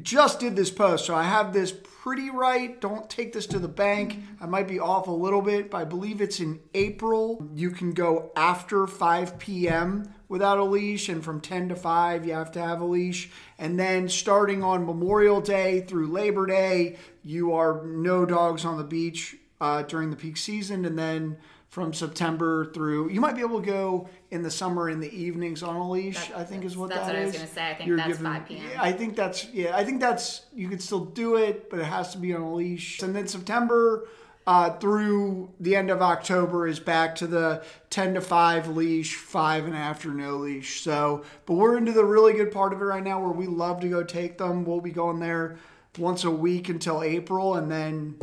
just 0.00 0.40
did 0.40 0.56
this 0.56 0.70
post, 0.70 1.04
so 1.04 1.14
I 1.14 1.24
have 1.24 1.52
this 1.52 1.72
pretty 2.02 2.30
right. 2.30 2.80
Don't 2.80 3.08
take 3.10 3.32
this 3.32 3.46
to 3.48 3.58
the 3.58 3.68
bank. 3.68 4.18
I 4.40 4.46
might 4.46 4.66
be 4.66 4.80
off 4.80 5.06
a 5.06 5.12
little 5.12 5.42
bit, 5.42 5.70
but 5.70 5.78
I 5.78 5.84
believe 5.84 6.20
it's 6.20 6.40
in 6.40 6.60
April. 6.72 7.46
You 7.54 7.70
can 7.70 7.92
go 7.92 8.32
after 8.34 8.86
5 8.86 9.38
p.m. 9.38 10.12
without 10.28 10.58
a 10.58 10.64
leash, 10.64 11.10
and 11.10 11.22
from 11.22 11.40
10 11.40 11.68
to 11.68 11.76
5, 11.76 12.26
you 12.26 12.32
have 12.32 12.50
to 12.52 12.60
have 12.60 12.80
a 12.80 12.86
leash. 12.86 13.30
And 13.58 13.78
then 13.78 14.08
starting 14.08 14.64
on 14.64 14.86
Memorial 14.86 15.42
Day 15.42 15.82
through 15.82 16.06
Labor 16.06 16.46
Day, 16.46 16.96
you 17.22 17.52
are 17.52 17.84
no 17.84 18.24
dogs 18.24 18.64
on 18.64 18.78
the 18.78 18.84
beach 18.84 19.36
uh, 19.60 19.82
during 19.82 20.10
the 20.10 20.16
peak 20.16 20.38
season, 20.38 20.86
and 20.86 20.98
then 20.98 21.36
from 21.72 21.94
September 21.94 22.66
through, 22.66 23.08
you 23.08 23.18
might 23.18 23.34
be 23.34 23.40
able 23.40 23.58
to 23.58 23.66
go 23.66 24.06
in 24.30 24.42
the 24.42 24.50
summer 24.50 24.90
in 24.90 25.00
the 25.00 25.10
evenings 25.10 25.62
on 25.62 25.74
a 25.74 25.90
leash. 25.90 26.28
That- 26.28 26.36
I 26.36 26.44
think 26.44 26.66
is 26.66 26.76
what 26.76 26.90
that's 26.90 27.06
that 27.06 27.14
what 27.14 27.16
I 27.16 27.24
was 27.24 27.34
gonna 27.34 27.46
say. 27.46 27.70
I 27.70 27.74
think 27.74 27.88
You're 27.88 27.96
that's 27.96 28.18
5 28.18 28.46
p.m.. 28.46 28.70
I 28.78 28.92
think 28.92 29.16
that's 29.16 29.46
yeah. 29.54 29.74
I 29.74 29.82
think 29.82 29.98
that's 29.98 30.42
you 30.52 30.68
can 30.68 30.78
still 30.78 31.06
do 31.06 31.36
it, 31.36 31.70
but 31.70 31.78
it 31.78 31.86
has 31.86 32.12
to 32.12 32.18
be 32.18 32.34
on 32.34 32.42
a 32.42 32.54
leash. 32.54 33.00
And 33.00 33.16
then 33.16 33.26
September 33.26 34.06
uh, 34.46 34.76
through 34.80 35.50
the 35.60 35.74
end 35.74 35.90
of 35.90 36.02
October 36.02 36.66
is 36.66 36.78
back 36.78 37.14
to 37.16 37.26
the 37.26 37.64
ten 37.88 38.12
to 38.12 38.20
five 38.20 38.68
leash, 38.68 39.14
five 39.14 39.64
and 39.64 39.74
after 39.74 40.10
no 40.10 40.36
leash. 40.36 40.82
So, 40.82 41.24
but 41.46 41.54
we're 41.54 41.78
into 41.78 41.92
the 41.92 42.04
really 42.04 42.34
good 42.34 42.52
part 42.52 42.74
of 42.74 42.82
it 42.82 42.84
right 42.84 43.02
now, 43.02 43.18
where 43.18 43.32
we 43.32 43.46
love 43.46 43.80
to 43.80 43.88
go 43.88 44.02
take 44.02 44.36
them. 44.36 44.66
We'll 44.66 44.82
be 44.82 44.90
going 44.90 45.20
there 45.20 45.56
once 45.96 46.24
a 46.24 46.30
week 46.30 46.68
until 46.68 47.02
April, 47.02 47.54
and 47.54 47.70
then 47.70 48.18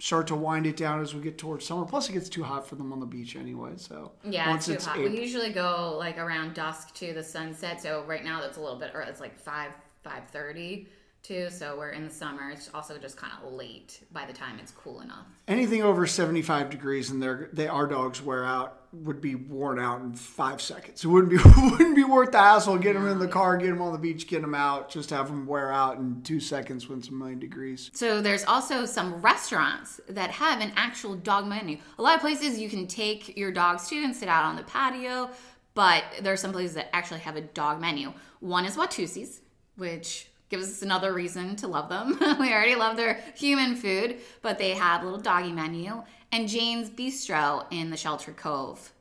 start 0.00 0.26
to 0.28 0.34
wind 0.36 0.66
it 0.66 0.76
down 0.76 1.00
as 1.00 1.14
we 1.14 1.20
get 1.20 1.38
towards 1.38 1.66
summer. 1.66 1.84
Plus, 1.84 2.08
it 2.08 2.12
gets 2.12 2.28
too 2.28 2.42
hot 2.44 2.66
for 2.68 2.76
them 2.76 2.92
on 2.92 3.00
the 3.00 3.06
beach 3.06 3.34
anyway. 3.36 3.72
So 3.76 4.12
Yeah, 4.24 4.48
once 4.48 4.68
it's 4.68 4.84
too 4.84 4.90
hot. 4.90 4.98
April- 5.00 5.12
We 5.14 5.20
usually 5.20 5.50
go 5.52 5.96
like 5.98 6.18
around 6.18 6.54
dusk 6.54 6.94
to 6.96 7.12
the 7.12 7.24
sunset. 7.24 7.80
So 7.82 8.04
right 8.06 8.24
now 8.24 8.40
that's 8.40 8.58
a 8.58 8.60
little 8.60 8.78
bit, 8.78 8.92
or 8.94 9.00
it's 9.02 9.20
like 9.20 9.38
five 9.38 9.72
five 10.04 10.28
thirty 10.30 10.86
too. 11.22 11.34
Mm-hmm. 11.46 11.54
So 11.54 11.76
we're 11.76 11.90
in 11.90 12.04
the 12.04 12.10
summer. 12.10 12.50
It's 12.50 12.70
also 12.72 12.98
just 12.98 13.16
kind 13.16 13.32
of 13.42 13.52
late 13.52 14.00
by 14.12 14.26
the 14.26 14.32
time 14.32 14.58
it's 14.58 14.72
cool 14.72 15.00
enough. 15.00 15.26
anything 15.46 15.82
over 15.82 16.06
75 16.06 16.70
degrees 16.70 17.10
and 17.10 17.22
their 17.22 17.50
they 17.52 17.68
our 17.68 17.86
dogs 17.86 18.22
wear 18.22 18.44
out 18.44 18.82
would 18.92 19.20
be 19.20 19.34
worn 19.34 19.78
out 19.78 20.00
in 20.00 20.14
five 20.14 20.62
seconds. 20.62 21.04
It 21.04 21.08
wouldn't 21.08 21.30
be 21.30 21.36
wouldn't 21.70 21.96
be 21.96 22.04
worth 22.04 22.32
the 22.32 22.38
hassle. 22.38 22.78
Get 22.78 22.94
them 22.94 23.06
in 23.06 23.18
the 23.18 23.28
car, 23.28 23.56
get 23.58 23.68
them 23.68 23.82
on 23.82 23.92
the 23.92 23.98
beach, 23.98 24.26
get 24.26 24.40
them 24.40 24.54
out. 24.54 24.88
Just 24.88 25.10
have 25.10 25.26
them 25.26 25.46
wear 25.46 25.70
out 25.72 25.98
in 25.98 26.22
two 26.22 26.40
seconds 26.40 26.88
when 26.88 26.98
it's 26.98 27.08
a 27.08 27.12
million 27.12 27.38
degrees. 27.38 27.90
So 27.92 28.22
there's 28.22 28.44
also 28.44 28.86
some 28.86 29.20
restaurants 29.20 30.00
that 30.08 30.30
have 30.30 30.60
an 30.60 30.72
actual 30.76 31.16
dog 31.16 31.46
menu. 31.46 31.78
A 31.98 32.02
lot 32.02 32.14
of 32.14 32.20
places 32.20 32.58
you 32.58 32.70
can 32.70 32.86
take 32.86 33.36
your 33.36 33.52
dogs 33.52 33.88
to 33.88 34.02
and 34.02 34.14
sit 34.14 34.28
out 34.28 34.44
on 34.44 34.56
the 34.56 34.62
patio, 34.62 35.30
but 35.74 36.04
there 36.22 36.32
are 36.32 36.38
some 36.38 36.52
places 36.52 36.74
that 36.74 36.94
actually 36.94 37.20
have 37.20 37.36
a 37.36 37.42
dog 37.42 37.80
menu. 37.80 38.12
One 38.40 38.64
is 38.64 38.76
Watusi's, 38.76 39.42
which 39.76 40.28
gives 40.48 40.68
us 40.68 40.82
another 40.82 41.12
reason 41.12 41.56
to 41.56 41.68
love 41.68 41.88
them. 41.88 42.18
we 42.40 42.52
already 42.52 42.74
love 42.74 42.96
their 42.96 43.20
human 43.34 43.76
food, 43.76 44.16
but 44.42 44.58
they 44.58 44.70
have 44.70 45.02
a 45.02 45.04
little 45.04 45.20
doggy 45.20 45.52
menu. 45.52 46.02
And 46.32 46.48
Jane's 46.48 46.90
Bistro 46.90 47.64
in 47.70 47.90
the 47.90 47.96
Shelter 47.96 48.32
Cove 48.32 48.92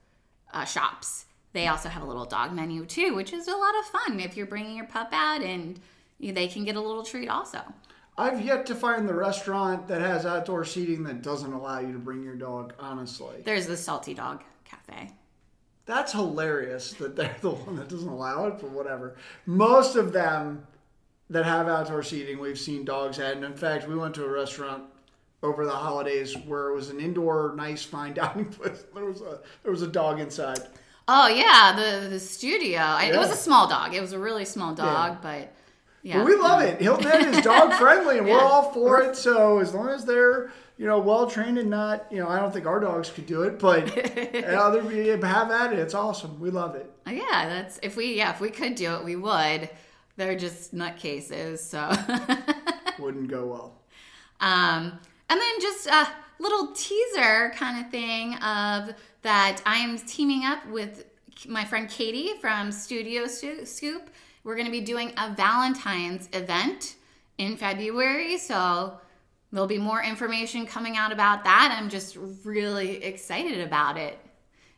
uh, 0.53 0.65
shops. 0.65 1.25
They 1.53 1.67
also 1.67 1.89
have 1.89 2.03
a 2.03 2.05
little 2.05 2.25
dog 2.25 2.53
menu 2.53 2.85
too, 2.85 3.15
which 3.15 3.33
is 3.33 3.47
a 3.47 3.55
lot 3.55 3.73
of 3.79 3.85
fun 3.85 4.19
if 4.19 4.37
you're 4.37 4.45
bringing 4.45 4.75
your 4.75 4.85
pup 4.85 5.09
out 5.11 5.41
and 5.41 5.79
they 6.19 6.47
can 6.47 6.63
get 6.65 6.75
a 6.75 6.81
little 6.81 7.03
treat 7.03 7.29
also. 7.29 7.59
I've 8.17 8.41
yet 8.41 8.65
to 8.67 8.75
find 8.75 9.07
the 9.07 9.13
restaurant 9.13 9.87
that 9.87 10.01
has 10.01 10.25
outdoor 10.25 10.65
seating 10.65 11.03
that 11.03 11.21
doesn't 11.21 11.53
allow 11.53 11.79
you 11.79 11.93
to 11.93 11.99
bring 11.99 12.23
your 12.23 12.35
dog. 12.35 12.73
Honestly, 12.79 13.41
There's 13.43 13.67
the 13.67 13.77
Salty 13.77 14.13
Dog 14.15 14.43
Cafe. 14.65 15.11
that's 15.85 16.11
hilarious 16.13 16.93
that 16.93 17.15
they're 17.15 17.35
the 17.41 17.51
one 17.51 17.75
that 17.75 17.89
doesn't 17.89 18.09
allow 18.09 18.47
it. 18.47 18.55
But 18.59 18.71
whatever. 18.71 19.17
Most 19.45 19.95
of 19.95 20.13
them 20.13 20.65
that 21.29 21.45
have 21.45 21.67
outdoor 21.67 22.03
seating, 22.03 22.39
we've 22.39 22.59
seen 22.59 22.85
dogs 22.85 23.19
at. 23.19 23.35
And 23.35 23.43
in 23.43 23.55
fact, 23.55 23.87
we 23.87 23.95
went 23.95 24.15
to 24.15 24.25
a 24.25 24.29
restaurant 24.29 24.83
over 25.43 25.65
the 25.65 25.71
holidays 25.71 26.35
where 26.45 26.69
it 26.69 26.75
was 26.75 26.89
an 26.89 26.99
indoor, 26.99 27.53
nice, 27.55 27.83
fine 27.83 28.13
dining 28.15 28.45
place. 28.45 28.85
There 28.93 29.05
was 29.05 29.21
a 29.21 29.39
there 29.63 29.71
was 29.71 29.81
a 29.81 29.87
dog 29.87 30.19
inside. 30.19 30.59
Oh 31.07 31.27
yeah, 31.27 31.73
the 31.75 32.09
the 32.09 32.19
studio. 32.19 32.79
I, 32.79 33.05
It 33.05 33.17
was 33.17 33.31
a 33.31 33.35
small 33.35 33.67
dog. 33.67 33.93
It 33.93 34.01
was 34.01 34.13
a 34.13 34.19
really 34.19 34.45
small 34.45 34.73
dog, 34.73 35.21
but 35.21 35.53
yeah. 36.03 36.17
But 36.17 36.25
we 36.25 36.35
love 36.35 36.61
it. 36.61 36.81
Hilton 36.81 37.09
Head 37.09 37.33
is 37.33 37.41
dog 37.41 37.73
friendly, 37.73 38.17
and 38.17 38.27
we're 38.27 38.39
all 38.39 38.71
for 38.71 39.01
it. 39.01 39.15
So 39.15 39.59
as 39.59 39.73
long 39.73 39.89
as 39.89 40.05
they're 40.05 40.51
you 40.77 40.85
know 40.85 40.99
well 40.99 41.27
trained 41.27 41.57
and 41.57 41.69
not 41.69 42.05
you 42.11 42.19
know 42.19 42.27
I 42.27 42.39
don't 42.39 42.51
think 42.53 42.65
our 42.65 42.79
dogs 42.79 43.09
could 43.09 43.25
do 43.25 43.43
it, 43.43 43.57
but 43.57 43.89
uh, 44.35 44.47
other 44.47 44.83
people 44.83 45.27
have 45.27 45.49
at 45.49 45.73
it. 45.73 45.79
It's 45.79 45.93
awesome. 45.93 46.39
We 46.39 46.49
love 46.49 46.75
it. 46.75 46.91
Yeah, 47.07 47.47
that's 47.47 47.79
if 47.81 47.95
we 47.95 48.15
yeah 48.15 48.31
if 48.31 48.41
we 48.41 48.49
could 48.49 48.75
do 48.75 48.93
it, 48.95 49.03
we 49.03 49.15
would. 49.15 49.69
They're 50.17 50.35
just 50.35 50.75
nutcases, 50.75 51.59
so. 51.59 51.91
Wouldn't 52.99 53.29
go 53.29 53.45
well. 53.45 53.81
Um, 54.39 54.99
and 55.29 55.39
then 55.39 55.61
just 55.61 55.87
a 55.87 56.07
little 56.39 56.73
teaser 56.73 57.51
kind 57.55 57.83
of 57.85 57.91
thing 57.91 58.35
of 58.35 58.93
that 59.21 59.61
I 59.65 59.77
am 59.77 59.97
teaming 59.97 60.43
up 60.43 60.67
with 60.67 61.05
my 61.47 61.65
friend 61.65 61.89
Katie 61.89 62.33
from 62.41 62.71
Studio 62.71 63.27
Scoop. 63.27 64.09
We're 64.43 64.55
going 64.55 64.65
to 64.65 64.71
be 64.71 64.81
doing 64.81 65.13
a 65.17 65.33
Valentine's 65.35 66.29
event 66.33 66.95
in 67.37 67.57
February, 67.57 68.37
so 68.37 68.99
there'll 69.51 69.67
be 69.67 69.77
more 69.77 70.01
information 70.01 70.65
coming 70.65 70.97
out 70.97 71.11
about 71.11 71.43
that. 71.43 71.75
I'm 71.77 71.89
just 71.89 72.17
really 72.43 73.03
excited 73.03 73.61
about 73.61 73.97
it. 73.97 74.17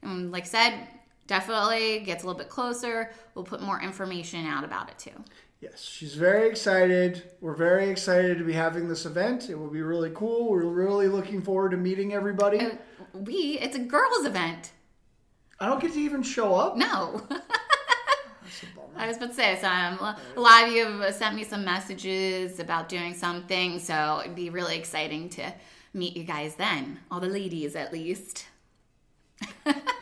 And 0.01 0.31
like 0.31 0.43
I 0.43 0.47
said, 0.47 0.87
definitely 1.29 1.99
gets 1.99 2.23
a 2.23 2.25
little 2.27 2.37
bit 2.37 2.49
closer. 2.49 3.11
We'll 3.35 3.45
put 3.45 3.61
more 3.61 3.79
information 3.79 4.45
out 4.45 4.63
about 4.63 4.89
it 4.89 4.97
too. 4.97 5.23
Yes, 5.61 5.83
she's 5.83 6.15
very 6.15 6.49
excited. 6.49 7.31
We're 7.39 7.55
very 7.55 7.89
excited 7.89 8.37
to 8.39 8.43
be 8.43 8.53
having 8.53 8.87
this 8.89 9.05
event. 9.05 9.49
It 9.49 9.55
will 9.55 9.69
be 9.69 9.81
really 9.81 10.09
cool. 10.15 10.49
We're 10.49 10.65
really 10.65 11.07
looking 11.07 11.41
forward 11.41 11.71
to 11.71 11.77
meeting 11.77 12.13
everybody. 12.13 12.59
Uh, 12.59 12.71
We, 13.13 13.59
it's 13.61 13.75
a 13.75 13.79
girls' 13.79 14.25
event. 14.25 14.71
I 15.59 15.67
don't 15.67 15.81
get 15.81 15.93
to 15.93 15.99
even 15.99 16.23
show 16.23 16.55
up. 16.55 16.77
No. 16.77 17.21
That's 17.29 18.63
a 18.63 18.65
bummer. 18.75 18.93
I 18.95 19.07
was 19.07 19.17
about 19.17 19.29
to 19.29 19.35
say, 19.35 19.57
so 19.61 19.67
um, 19.67 19.99
a 19.99 20.39
lot 20.39 20.67
of 20.67 20.73
you 20.73 20.85
have 20.85 21.13
sent 21.13 21.35
me 21.35 21.43
some 21.43 21.63
messages 21.63 22.59
about 22.59 22.89
doing 22.89 23.13
something, 23.13 23.79
so 23.79 24.21
it'd 24.21 24.35
be 24.35 24.49
really 24.49 24.77
exciting 24.77 25.29
to 25.31 25.53
meet 25.93 26.15
you 26.17 26.23
guys 26.23 26.55
then. 26.55 27.01
All 27.11 27.19
the 27.19 27.27
ladies, 27.27 27.75
at 27.75 27.93
least. 27.93 28.45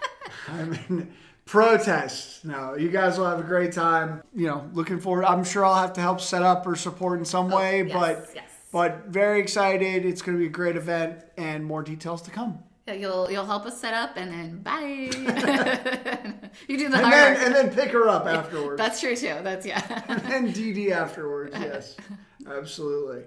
I 0.52 0.64
mean, 0.66 1.12
protest. 1.46 2.46
No, 2.46 2.76
you 2.76 2.90
guys 2.90 3.18
will 3.18 3.26
have 3.26 3.40
a 3.40 3.44
great 3.44 3.72
time. 3.74 4.22
You 4.34 4.48
know, 4.48 4.70
looking 4.74 5.00
forward. 5.00 5.26
I'm 5.26 5.44
sure 5.44 5.66
I'll 5.66 5.76
have 5.76 5.94
to 5.94 6.02
help 6.02 6.22
set 6.22 6.44
up 6.44 6.66
or 6.68 6.76
support 6.76 7.20
in 7.20 7.26
some 7.26 7.52
oh, 7.54 7.58
way, 7.58 7.82
Oh, 7.82 7.86
yes, 7.86 7.94
but 7.94 8.32
yes. 8.36 8.44
but 8.72 9.06
very 9.08 9.40
excited. 9.40 10.06
It's 10.06 10.22
going 10.22 10.38
to 10.38 10.40
be 10.40 10.48
a 10.48 10.50
great 10.50 10.76
event, 10.76 11.24
and 11.38 11.66
more 11.66 11.84
details 11.84 12.22
to 12.24 12.32
come. 12.32 12.60
Yeah, 12.88 12.94
You'll 12.94 13.30
you'll 13.30 13.46
help 13.46 13.66
us 13.66 13.80
set 13.82 13.94
up, 13.94 14.12
and 14.16 14.32
then 14.32 14.60
bye. 14.62 14.80
you 16.70 16.78
do 16.78 16.88
the 16.90 16.96
And 16.98 17.06
hard 17.06 17.14
then 17.14 17.34
work. 17.34 17.46
and 17.46 17.56
then 17.56 17.70
pick 17.76 17.92
her 17.92 18.08
up 18.08 18.26
afterwards. 18.26 18.78
That's 18.78 19.00
true 19.02 19.16
too. 19.16 19.36
That's 19.44 19.66
yeah. 19.66 20.04
and 20.08 20.54
DD 20.54 20.92
afterwards. 20.92 21.54
Yes, 21.60 21.98
absolutely. 22.50 23.24